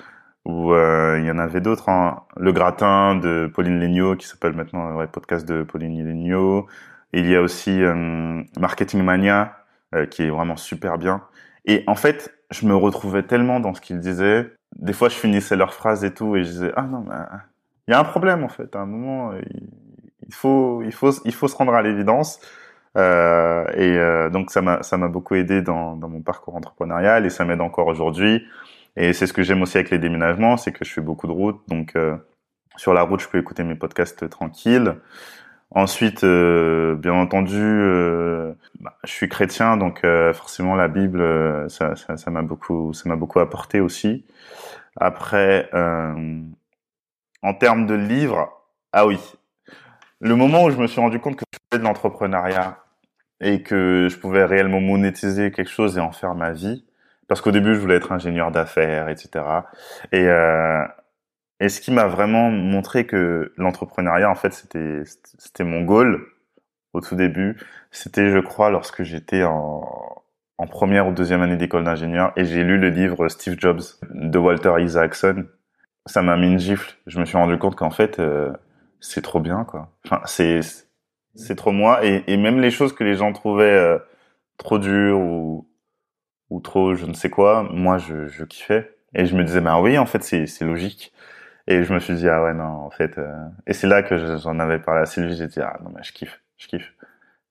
ou 0.45 0.73
euh, 0.73 1.19
il 1.21 1.27
y 1.27 1.31
en 1.31 1.38
avait 1.38 1.61
d'autres 1.61 1.88
hein. 1.88 2.23
le 2.37 2.53
gratin 2.53 3.15
de 3.17 3.51
Pauline 3.53 3.81
Legnaud 3.81 4.17
qui 4.17 4.27
s'appelle 4.27 4.53
maintenant 4.53 4.97
ouais, 4.97 5.07
podcast 5.07 5.49
de 5.49 5.62
Pauline 5.62 6.05
Legnaud 6.05 6.67
il 7.12 7.29
y 7.29 7.37
a 7.37 7.41
aussi 7.41 7.83
euh, 7.83 8.43
Marketing 8.59 9.03
Mania 9.03 9.57
qui 10.11 10.23
est 10.23 10.31
vraiment 10.31 10.57
super 10.57 10.97
bien 10.97 11.21
et 11.67 11.85
en 11.87 11.95
fait 11.95 12.35
je 12.53 12.67
me 12.67 12.77
retrouvais 12.77 13.23
tellement 13.23 13.61
dans 13.61 13.75
ce 13.75 13.81
qu'ils 13.81 13.99
disaient 13.99 14.53
des 14.77 14.93
fois 14.93 15.09
je 15.09 15.17
finissais 15.17 15.57
leurs 15.57 15.75
phrases 15.75 16.05
et 16.05 16.15
tout 16.15 16.37
et 16.37 16.45
je 16.45 16.51
disais 16.51 16.73
ah 16.77 16.83
non 16.83 17.05
mais 17.09 17.15
il 17.88 17.91
y 17.91 17.95
a 17.95 18.01
un 18.01 18.05
problème 18.05 18.45
en 18.45 18.49
fait. 18.49 18.75
À 18.77 18.81
un 18.81 18.87
moment, 18.87 19.33
il 20.27 20.35
faut, 20.35 20.83
il 20.83 20.93
faut, 20.93 21.11
il 21.25 21.35
faut 21.35 21.49
se 21.49 21.57
rendre 21.57 21.75
à 21.75 21.83
l'évidence. 21.83 22.41
Euh, 22.97 23.65
et 23.75 23.97
euh, 23.97 24.29
donc 24.29 24.51
ça 24.51 24.61
m'a, 24.61 25.09
beaucoup 25.09 25.35
aidé 25.35 25.62
dans, 25.62 25.97
dans 25.97 26.09
mon 26.09 26.21
parcours 26.21 26.55
entrepreneurial 26.55 27.25
et 27.25 27.31
ça 27.31 27.45
m'aide 27.45 27.61
encore 27.61 27.87
aujourd'hui. 27.87 28.47
Et 28.97 29.12
c'est 29.12 29.27
ce 29.27 29.33
que 29.33 29.43
j'aime 29.43 29.62
aussi 29.62 29.79
avec 29.79 29.91
les 29.91 29.99
déménagements, 29.99 30.57
c'est 30.57 30.73
que 30.73 30.85
je 30.85 30.93
fais 30.93 31.01
beaucoup 31.01 31.27
de 31.27 31.33
routes. 31.33 31.61
Donc 31.69 31.97
euh, 31.97 32.17
sur 32.77 32.95
la 32.95 33.03
route, 33.03 33.21
je 33.21 33.29
peux 33.29 33.38
écouter 33.38 33.65
mes 33.65 33.75
podcasts 33.75 34.29
tranquilles. 34.29 34.97
Ensuite, 35.75 36.23
euh, 36.25 36.95
bien 36.97 37.15
entendu, 37.15 37.57
euh, 37.57 38.53
bah, 38.81 38.97
je 39.05 39.11
suis 39.11 39.29
chrétien, 39.29 39.77
donc 39.77 40.03
forcément 40.35 40.77
la 40.77 40.89
Bible, 40.89 41.23
ça, 41.71 41.97
ça, 41.97 42.17
ça 42.17 42.31
m'a 42.31 42.43
beaucoup, 42.43 42.93
ça 42.93 43.09
m'a 43.09 43.17
beaucoup 43.17 43.41
apporté 43.41 43.81
aussi. 43.81 44.25
Après, 44.97 45.71
en 47.43 47.55
termes 47.55 47.87
de 47.87 47.95
livres, 47.95 48.51
ah 48.93 49.07
oui. 49.07 49.19
Le 50.21 50.37
moment 50.37 50.65
où 50.65 50.71
je 50.71 50.77
me 50.77 50.87
suis 50.87 51.01
rendu 51.01 51.19
compte 51.19 51.37
que 51.37 51.45
je 51.53 51.59
faisais 51.71 51.81
de 51.83 51.85
l'entrepreneuriat 51.85 52.79
et 53.41 53.63
que 53.63 54.09
je 54.11 54.17
pouvais 54.19 54.45
réellement 54.45 54.81
monétiser 54.81 55.51
quelque 55.51 55.71
chose 55.71 55.99
et 55.99 56.01
en 56.01 56.13
faire 56.13 56.35
ma 56.35 56.53
vie, 56.53 56.85
parce 57.27 57.41
qu'au 57.41 57.51
début 57.51 57.75
je 57.75 57.81
voulais 57.81 57.97
être 57.97 58.13
ingénieur 58.13 58.53
d'affaires, 58.53 59.09
etc. 59.09 59.45
Et, 60.13 60.29
euh, 60.29 60.85
et 61.64 61.68
ce 61.68 61.81
qui 61.81 61.90
m'a 61.90 62.07
vraiment 62.07 62.51
montré 62.51 63.07
que 63.07 63.53
l'entrepreneuriat, 63.57 64.31
en 64.31 64.35
fait, 64.35 64.53
c'était 64.53 65.03
c'était 65.38 65.64
mon 65.64 65.83
goal 65.83 66.27
au 66.92 67.01
tout 67.01 67.16
début? 67.16 67.59
C'était, 67.90 68.31
je 68.31 68.38
crois, 68.38 68.70
lorsque 68.70 69.03
j'étais 69.03 69.44
en, 69.44 69.88
première 70.70 71.09
ou 71.09 71.12
deuxième 71.12 71.42
année 71.42 71.57
d'école 71.57 71.83
d'ingénieur 71.85 72.33
et 72.37 72.44
j'ai 72.44 72.62
lu 72.62 72.79
le 72.79 72.88
livre 72.88 73.29
Steve 73.29 73.57
Jobs 73.59 73.83
de 74.11 74.38
Walter 74.38 74.75
Isaacson 74.79 75.44
ça 76.07 76.22
m'a 76.22 76.37
mis 76.37 76.46
une 76.46 76.59
gifle. 76.59 76.94
Je 77.07 77.20
me 77.20 77.25
suis 77.25 77.37
rendu 77.37 77.59
compte 77.59 77.77
qu'en 77.77 77.90
fait, 77.90 78.18
euh, 78.18 78.53
c'est 79.01 79.22
trop 79.22 79.40
bien, 79.40 79.64
quoi. 79.64 79.90
Enfin, 80.05 80.20
c'est 80.27 80.61
c'est 81.35 81.57
trop 81.57 81.72
moi. 81.72 82.05
Et, 82.05 82.37
même 82.37 82.61
les 82.61 82.70
choses 82.70 82.92
que 82.94 83.05
les 83.05 83.14
gens 83.14 83.33
trouvaient 83.33 83.64
euh, 83.64 83.98
trop 84.59 84.79
dures 84.79 85.18
ou 85.20 85.68
ou 86.51 86.61
trop 86.61 86.94
je 86.94 87.07
ne 87.07 87.14
sais 87.14 87.31
quoi, 87.31 87.62
moi 87.72 87.98
je, 87.98 88.29
je 88.29 88.44
kiffais. 88.44 88.94
Et 89.14 89.27
je 89.27 89.37
me 89.37 89.44
disais, 89.44 89.61
bah 89.61 89.81
oui, 89.81 89.98
en 89.98 90.07
fait, 90.07 90.22
c'est 90.25 90.46
c'est 90.46 90.64
logique. 90.64 91.12
Et 91.66 91.85
je 91.85 91.92
me 91.92 91.98
suis 92.01 92.14
dit, 92.14 92.29
ah 92.29 92.42
ouais, 92.42 92.55
non, 92.55 92.64
en 92.64 92.90
fait. 92.90 93.18
Euh, 93.18 93.33
et 93.66 93.72
c'est 93.72 93.87
là 93.87 94.03
que 94.03 94.38
j'en 94.38 94.59
avais 94.59 94.79
parlé 94.79 95.03
à 95.03 95.07
Sylvie. 95.07 95.37
J'ai 95.37 95.46
dit, 95.46 95.61
ah 95.61 95.79
non, 95.83 95.90
mais 95.94 96.03
je 96.03 96.12
kiffe, 96.12 96.40
je 96.59 96.66
kiffe. 96.66 96.92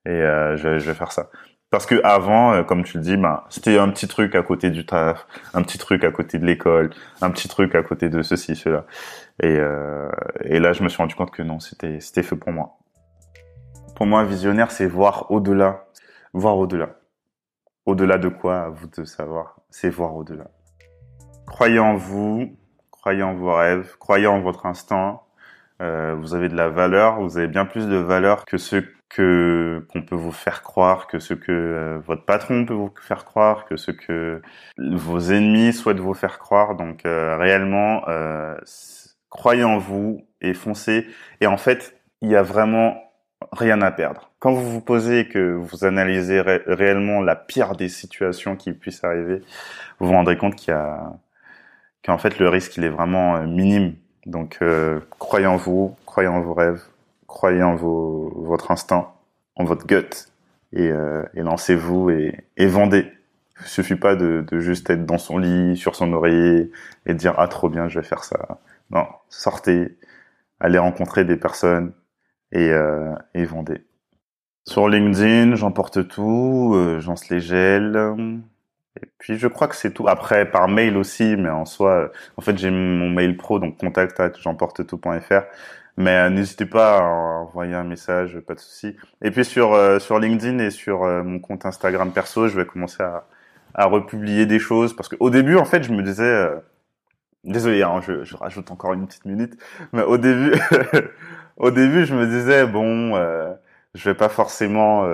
Et 0.06 0.20
je, 0.20 0.80
je 0.80 0.86
vais 0.90 0.96
faire 0.96 1.12
ça. 1.12 1.30
Parce 1.72 1.86
que 1.86 1.96
avant, 2.04 2.54
euh, 2.54 2.64
comme 2.64 2.84
tu 2.84 2.98
le 2.98 3.04
dis, 3.04 3.16
bah, 3.16 3.46
c'était 3.50 3.80
un 3.80 3.90
petit 3.90 4.10
truc 4.10 4.36
à 4.36 4.44
côté 4.44 4.72
du 4.72 4.86
taf, 4.86 5.26
un 5.54 5.64
petit 5.64 5.78
truc 5.78 6.04
à 6.04 6.12
côté 6.12 6.38
de 6.38 6.46
l'école, 6.46 6.90
un 7.22 7.32
petit 7.32 7.48
truc 7.48 7.76
à 7.76 7.82
côté 7.82 8.10
de 8.10 8.22
ceci, 8.22 8.58
cela. 8.58 8.86
Et, 9.42 9.56
euh, 9.58 10.12
et 10.44 10.60
là, 10.60 10.74
je 10.74 10.84
me 10.84 10.90
suis 10.90 10.98
rendu 10.98 11.16
compte 11.16 11.32
que 11.32 11.42
non, 11.42 11.60
c'était 11.60 12.00
fait 12.02 12.36
pour 12.36 12.52
moi. 12.52 12.78
Pour 13.96 14.06
moi, 14.06 14.26
visionnaire, 14.26 14.70
c'est 14.70 14.86
voir 14.86 15.32
au-delà, 15.32 15.86
voir 16.34 16.58
au-delà. 16.58 16.98
Au-delà 17.86 18.18
de 18.18 18.28
quoi, 18.28 18.64
à 18.64 18.70
vous 18.70 18.88
de 18.88 19.06
savoir, 19.06 19.62
c'est 19.70 19.90
voir 19.90 20.14
au-delà. 20.14 20.48
Croyez 21.48 21.80
en 21.80 21.96
vous, 21.96 22.58
croyez 23.02 23.24
en 23.24 23.34
vos 23.34 23.54
rêves, 23.54 23.98
croyez 24.00 24.28
en 24.28 24.40
votre 24.42 24.66
instinct. 24.66 25.22
Euh, 25.82 26.16
vous 26.18 26.36
avez 26.36 26.48
de 26.50 26.56
la 26.56 26.70
valeur, 26.70 27.20
vous 27.20 27.38
avez 27.38 27.48
bien 27.48 27.66
plus 27.66 27.88
de 27.88 27.96
valeur 27.98 28.46
que 28.46 28.58
ceux 28.58 28.86
que 29.10 29.86
qu'on 29.92 30.02
peut 30.02 30.16
vous 30.16 30.32
faire 30.32 30.62
croire, 30.64 31.08
que 31.08 31.20
ce 31.20 31.34
que 31.34 31.52
euh, 31.52 32.00
votre 32.06 32.24
patron 32.24 32.66
peut 32.66 32.74
vous 32.74 32.94
faire 33.02 33.26
croire, 33.26 33.66
que 33.66 33.76
ce 33.76 33.92
que 33.92 34.42
vos 34.78 35.20
ennemis 35.20 35.74
souhaitent 35.74 36.00
vous 36.00 36.14
faire 36.14 36.40
croire. 36.40 36.76
Donc 36.76 37.06
euh, 37.06 37.36
réellement, 37.38 38.04
euh, 38.08 38.56
croyez 39.30 39.64
en 39.64 39.78
vous 39.78 40.26
et 40.42 40.54
foncez. 40.54 41.08
Et 41.42 41.48
en 41.48 41.58
fait, 41.58 41.96
il 42.22 42.30
y 42.30 42.36
a 42.36 42.44
vraiment 42.44 43.04
rien 43.52 43.82
à 43.82 43.92
perdre. 43.92 44.32
Quand 44.40 44.54
vous 44.54 44.70
vous 44.70 44.82
posez 44.82 45.28
que 45.28 45.54
vous 45.54 45.84
analysez 45.86 46.42
réellement 46.42 47.22
la 47.22 47.36
pire 47.36 47.76
des 47.76 47.90
situations 47.90 48.56
qui 48.56 48.72
puissent 48.74 49.04
arriver, 49.04 49.42
vous 50.00 50.08
vous 50.08 50.14
rendrez 50.14 50.38
compte 50.38 50.56
qu'il 50.56 50.74
y 50.74 50.78
a 50.78 51.14
qu'en 52.04 52.18
fait 52.18 52.40
le 52.40 52.50
risque 52.50 52.78
il 52.78 52.84
est 52.84 52.90
vraiment 52.90 53.44
minime. 53.44 53.96
Donc 54.26 54.60
croyez 55.20 55.48
en 55.48 55.58
vous, 55.58 55.96
croyez 56.06 56.28
en 56.30 56.42
vos 56.42 56.54
rêves, 56.54 56.84
croyez 57.32 57.64
en 57.64 57.76
vos, 57.76 58.32
votre 58.36 58.72
instinct, 58.72 59.14
en 59.56 59.64
votre 59.64 59.88
gut, 59.88 60.28
et, 60.74 60.90
euh, 60.90 61.24
et 61.34 61.42
lancez-vous 61.42 62.10
et, 62.10 62.46
et, 62.58 62.68
vendez. 62.68 63.12
Il 63.62 63.68
suffit 63.68 63.96
pas 63.96 64.16
de, 64.16 64.44
de, 64.46 64.60
juste 64.60 64.90
être 64.90 65.06
dans 65.06 65.18
son 65.18 65.38
lit, 65.38 65.78
sur 65.78 65.96
son 65.96 66.12
oreiller, 66.14 66.72
et 67.06 67.14
dire 67.14 67.36
ah 67.38 67.48
trop 67.48 67.70
bien, 67.70 67.88
je 67.88 68.00
vais 68.00 68.06
faire 68.06 68.24
ça. 68.24 68.60
Non, 68.90 69.08
sortez, 69.30 69.98
allez 70.60 70.78
rencontrer 70.78 71.24
des 71.24 71.38
personnes 71.38 71.94
et, 72.52 72.70
euh, 72.70 73.14
et 73.34 73.46
vendez. 73.46 73.86
Sur 74.68 74.90
LinkedIn, 74.90 75.56
j'emporte 75.56 76.08
tout, 76.08 76.74
euh, 76.76 77.00
j'ence 77.00 77.30
les 77.30 77.40
gels. 77.40 78.14
Et 78.98 79.08
puis 79.20 79.38
je 79.38 79.48
crois 79.48 79.68
que 79.68 79.76
c'est 79.76 79.94
tout. 79.94 80.08
Après 80.08 80.50
par 80.50 80.68
mail 80.68 80.98
aussi, 80.98 81.36
mais 81.38 81.50
en 81.50 81.66
soi, 81.66 82.12
en 82.38 82.42
fait 82.42 82.58
j'ai 82.58 82.72
mon 82.72 83.10
mail 83.10 83.38
pro 83.38 83.60
donc 83.60 83.78
contact 83.78 84.22
j'emporte-tout.fr. 84.40 85.44
Mais 85.98 86.18
euh, 86.18 86.30
n'hésitez 86.30 86.66
pas 86.66 87.00
à 87.00 87.02
envoyer 87.02 87.74
un 87.76 87.84
message, 87.84 88.40
pas 88.40 88.56
de 88.56 88.60
souci. 88.60 88.96
Et 89.22 89.32
puis 89.32 89.46
sur 89.46 89.74
euh, 89.74 90.00
sur 90.00 90.20
LinkedIn 90.20 90.60
et 90.60 90.72
sur 90.72 91.04
euh, 91.04 91.24
mon 91.24 91.40
compte 91.40 91.66
Instagram 91.66 92.12
perso, 92.12 92.48
je 92.48 92.56
vais 92.56 92.66
commencer 92.66 93.04
à, 93.04 93.26
à 93.74 93.86
republier 93.86 94.46
des 94.46 94.60
choses 94.60 94.96
parce 94.96 95.10
qu'au 95.10 95.30
début, 95.30 95.58
en 95.58 95.66
fait, 95.66 95.84
je 95.84 95.92
me 95.94 96.02
disais, 96.04 96.50
désolé, 97.44 97.84
hein, 97.84 98.02
je, 98.06 98.24
je, 98.24 98.36
rajoute 98.38 98.72
encore 98.72 98.94
une 98.94 99.08
petite 99.08 99.26
minute, 99.26 99.58
mais 99.94 100.04
au 100.04 100.18
début, 100.18 100.54
au 101.58 101.72
début, 101.72 102.06
je 102.06 102.16
me 102.16 102.28
disais 102.28 102.66
bon, 102.66 103.16
je 103.96 104.10
vais 104.10 104.16
pas 104.16 104.30
forcément 104.30 105.06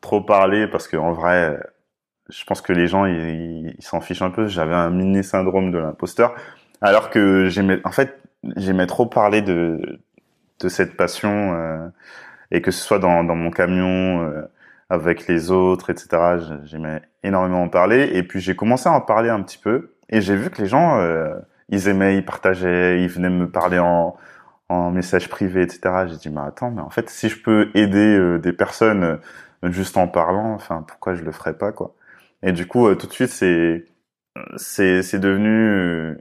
trop 0.00 0.20
parler 0.20 0.66
parce 0.68 0.88
que 0.88 0.96
en 0.96 1.12
vrai, 1.12 1.58
je 2.28 2.44
pense 2.44 2.60
que 2.60 2.72
les 2.72 2.86
gens 2.88 3.06
ils 3.06 3.74
s'en 3.80 4.00
fichent 4.00 4.22
un 4.22 4.30
peu. 4.30 4.48
J'avais 4.48 4.74
un 4.74 4.90
mini 4.90 5.22
syndrome 5.24 5.70
de 5.70 5.78
l'imposteur, 5.78 6.34
alors 6.80 7.10
que 7.10 7.48
j'aimais, 7.48 7.80
en 7.84 7.92
fait, 7.92 8.20
j'aimais 8.56 8.86
trop 8.86 9.06
parler 9.06 9.42
de 9.42 10.00
de 10.60 10.68
cette 10.68 10.96
passion 10.96 11.54
euh, 11.54 11.88
et 12.50 12.62
que 12.62 12.70
ce 12.70 12.82
soit 12.82 12.98
dans 12.98 13.24
dans 13.24 13.34
mon 13.36 13.50
camion 13.50 14.22
euh, 14.22 14.42
avec 14.90 15.26
les 15.28 15.50
autres, 15.50 15.90
etc. 15.90 16.08
J'aimais 16.64 17.02
énormément 17.22 17.62
en 17.62 17.68
parler 17.68 18.10
et 18.14 18.22
puis 18.22 18.40
j'ai 18.40 18.56
commencé 18.56 18.88
à 18.88 18.92
en 18.92 19.00
parler 19.00 19.30
un 19.30 19.42
petit 19.42 19.58
peu 19.58 19.94
et 20.10 20.20
j'ai 20.20 20.36
vu 20.36 20.50
que 20.50 20.62
les 20.62 20.68
gens 20.68 20.98
euh, 21.00 21.34
ils 21.68 21.88
aimaient, 21.88 22.16
ils 22.16 22.24
partageaient, 22.24 23.02
ils 23.02 23.08
venaient 23.08 23.30
me 23.30 23.50
parler 23.50 23.78
en 23.78 24.16
en 24.68 24.90
message 24.90 25.28
privé, 25.28 25.62
etc. 25.62 26.06
J'ai 26.08 26.16
dit 26.16 26.30
mais 26.30 26.40
attends, 26.46 26.70
mais 26.70 26.82
en 26.82 26.90
fait 26.90 27.10
si 27.10 27.28
je 27.28 27.40
peux 27.42 27.70
aider 27.74 28.38
des 28.40 28.52
personnes 28.52 29.20
juste 29.64 29.96
en 29.96 30.08
parlant, 30.08 30.54
enfin 30.54 30.84
pourquoi 30.86 31.14
je 31.14 31.22
le 31.24 31.32
ferais 31.32 31.54
pas 31.54 31.72
quoi? 31.72 31.94
Et 32.42 32.52
du 32.52 32.66
coup 32.66 32.94
tout 32.94 33.06
de 33.06 33.12
suite 33.12 33.30
c'est 33.30 33.86
c'est 34.56 35.18
devenu 35.18 36.16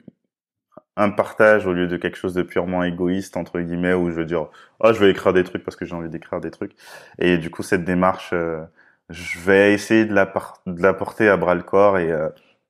un 0.97 1.09
partage 1.09 1.65
au 1.67 1.73
lieu 1.73 1.87
de 1.87 1.97
quelque 1.97 2.17
chose 2.17 2.33
de 2.33 2.41
purement 2.41 2.83
égoïste 2.83 3.37
entre 3.37 3.59
guillemets 3.59 3.93
où 3.93 4.09
je 4.09 4.15
veux 4.15 4.25
dire 4.25 4.47
oh 4.79 4.93
je 4.93 4.99
vais 4.99 5.11
écrire 5.11 5.33
des 5.33 5.43
trucs 5.43 5.63
parce 5.63 5.75
que 5.75 5.85
j'ai 5.85 5.95
envie 5.95 6.09
d'écrire 6.09 6.39
des 6.39 6.51
trucs 6.51 6.75
et 7.19 7.37
du 7.37 7.49
coup 7.49 7.63
cette 7.63 7.83
démarche 7.83 8.31
euh, 8.33 8.63
je 9.09 9.39
vais 9.39 9.73
essayer 9.73 10.05
de 10.05 10.13
la 10.13 10.31
de 10.67 10.81
la 10.81 10.93
porter 10.93 11.29
à 11.29 11.37
bras 11.37 11.55
le 11.55 11.63
corps 11.63 11.97
et 11.97 12.11
euh, 12.11 12.29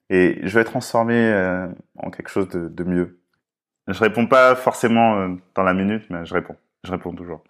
et 0.10 0.39
je 0.43 0.60
vais 0.60 0.63
transformer 0.63 1.15
euh, 1.15 1.67
en 1.97 2.12
quelque 2.12 2.29
chose 2.29 2.47
de, 2.49 2.69
de, 2.69 2.84
mieux. 2.84 3.19
Je 3.88 3.99
réponds 3.99 4.27
pas 4.27 4.55
forcément 4.55 5.36
dans 5.55 5.63
la 5.63 5.73
minute 5.73 6.03
mais 6.10 6.25
je 6.25 6.34
réponds. 6.34 6.58
Je 6.84 6.91
réponds 6.91 7.13
toujours 7.13 7.43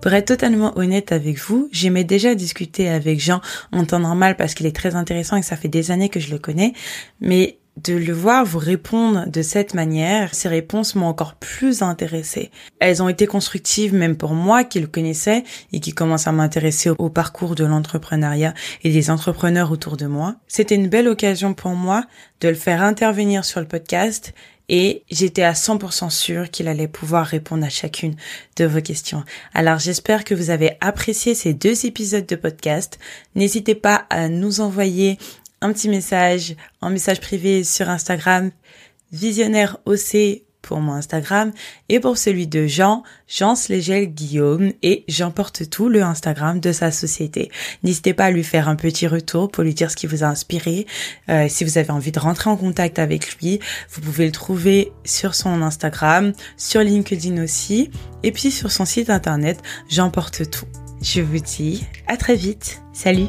pour 0.00 0.12
être 0.12 0.26
totalement 0.26 0.76
honnête 0.78 1.12
avec 1.12 1.38
vous, 1.38 1.68
j'aimais 1.72 2.04
déjà 2.04 2.34
discuter 2.34 2.88
avec 2.88 3.20
Jean 3.20 3.40
en 3.72 3.84
temps 3.84 4.00
normal 4.00 4.36
parce 4.36 4.54
qu'il 4.54 4.66
est 4.66 4.74
très 4.74 4.94
intéressant 4.94 5.36
et 5.36 5.42
ça 5.42 5.56
fait 5.56 5.68
des 5.68 5.90
années 5.90 6.08
que 6.08 6.20
je 6.20 6.30
le 6.30 6.38
connais. 6.38 6.72
Mais 7.20 7.58
de 7.76 7.94
le 7.94 8.12
voir 8.12 8.44
vous 8.44 8.58
répondre 8.58 9.26
de 9.28 9.42
cette 9.42 9.74
manière, 9.74 10.34
ces 10.34 10.48
réponses 10.48 10.94
m'ont 10.94 11.06
encore 11.06 11.34
plus 11.34 11.82
intéressée. 11.82 12.50
Elles 12.80 13.02
ont 13.02 13.08
été 13.08 13.26
constructives 13.26 13.94
même 13.94 14.16
pour 14.16 14.34
moi 14.34 14.62
qui 14.62 14.78
le 14.78 14.86
connaissais 14.86 15.42
et 15.72 15.80
qui 15.80 15.92
commence 15.92 16.26
à 16.26 16.32
m'intéresser 16.32 16.90
au 16.90 17.08
parcours 17.08 17.54
de 17.54 17.64
l'entrepreneuriat 17.64 18.54
et 18.84 18.92
des 18.92 19.10
entrepreneurs 19.10 19.72
autour 19.72 19.96
de 19.96 20.06
moi. 20.06 20.36
C'était 20.48 20.74
une 20.74 20.88
belle 20.88 21.08
occasion 21.08 21.54
pour 21.54 21.72
moi 21.72 22.04
de 22.40 22.48
le 22.48 22.54
faire 22.54 22.82
intervenir 22.82 23.44
sur 23.44 23.60
le 23.60 23.66
podcast 23.66 24.34
et 24.68 25.04
j'étais 25.10 25.42
à 25.42 25.52
100% 25.52 26.10
sûre 26.10 26.50
qu'il 26.50 26.68
allait 26.68 26.88
pouvoir 26.88 27.26
répondre 27.26 27.64
à 27.64 27.68
chacune 27.68 28.14
de 28.56 28.64
vos 28.64 28.80
questions. 28.80 29.24
Alors 29.54 29.78
j'espère 29.78 30.24
que 30.24 30.34
vous 30.34 30.50
avez 30.50 30.76
apprécié 30.80 31.34
ces 31.34 31.52
deux 31.52 31.84
épisodes 31.84 32.26
de 32.26 32.36
podcast. 32.36 32.98
N'hésitez 33.34 33.74
pas 33.74 34.06
à 34.08 34.28
nous 34.28 34.60
envoyer 34.60 35.18
un 35.62 35.72
petit 35.72 35.88
message 35.88 36.56
en 36.80 36.90
message 36.90 37.20
privé 37.20 37.64
sur 37.64 37.88
Instagram, 37.88 38.50
visionnaire 39.12 39.78
OC 39.86 40.42
pour 40.60 40.80
mon 40.80 40.92
Instagram 40.92 41.52
et 41.88 42.00
pour 42.00 42.16
celui 42.18 42.46
de 42.46 42.66
Jean, 42.66 43.02
Jean 43.26 43.54
Slegel 43.54 44.06
Guillaume 44.06 44.72
et 44.82 45.04
j'emporte 45.08 45.68
tout 45.68 45.88
le 45.88 46.02
Instagram 46.02 46.60
de 46.60 46.72
sa 46.72 46.90
société. 46.90 47.50
N'hésitez 47.82 48.14
pas 48.14 48.26
à 48.26 48.30
lui 48.30 48.44
faire 48.44 48.68
un 48.68 48.76
petit 48.76 49.06
retour 49.06 49.50
pour 49.50 49.64
lui 49.64 49.74
dire 49.74 49.90
ce 49.90 49.96
qui 49.96 50.06
vous 50.06 50.22
a 50.24 50.28
inspiré. 50.28 50.86
Euh, 51.28 51.46
si 51.48 51.64
vous 51.64 51.78
avez 51.78 51.90
envie 51.90 52.12
de 52.12 52.20
rentrer 52.20 52.48
en 52.48 52.56
contact 52.56 52.98
avec 52.98 53.36
lui, 53.36 53.58
vous 53.90 54.00
pouvez 54.00 54.26
le 54.26 54.32
trouver 54.32 54.92
sur 55.04 55.34
son 55.34 55.62
Instagram, 55.62 56.32
sur 56.56 56.80
LinkedIn 56.80 57.42
aussi 57.42 57.90
et 58.22 58.32
puis 58.32 58.50
sur 58.50 58.70
son 58.70 58.84
site 58.84 59.10
internet 59.10 59.60
j'emporte 59.88 60.48
tout. 60.50 60.66
Je 61.02 61.20
vous 61.20 61.40
dis 61.40 61.84
à 62.06 62.16
très 62.16 62.36
vite. 62.36 62.82
Salut 62.92 63.26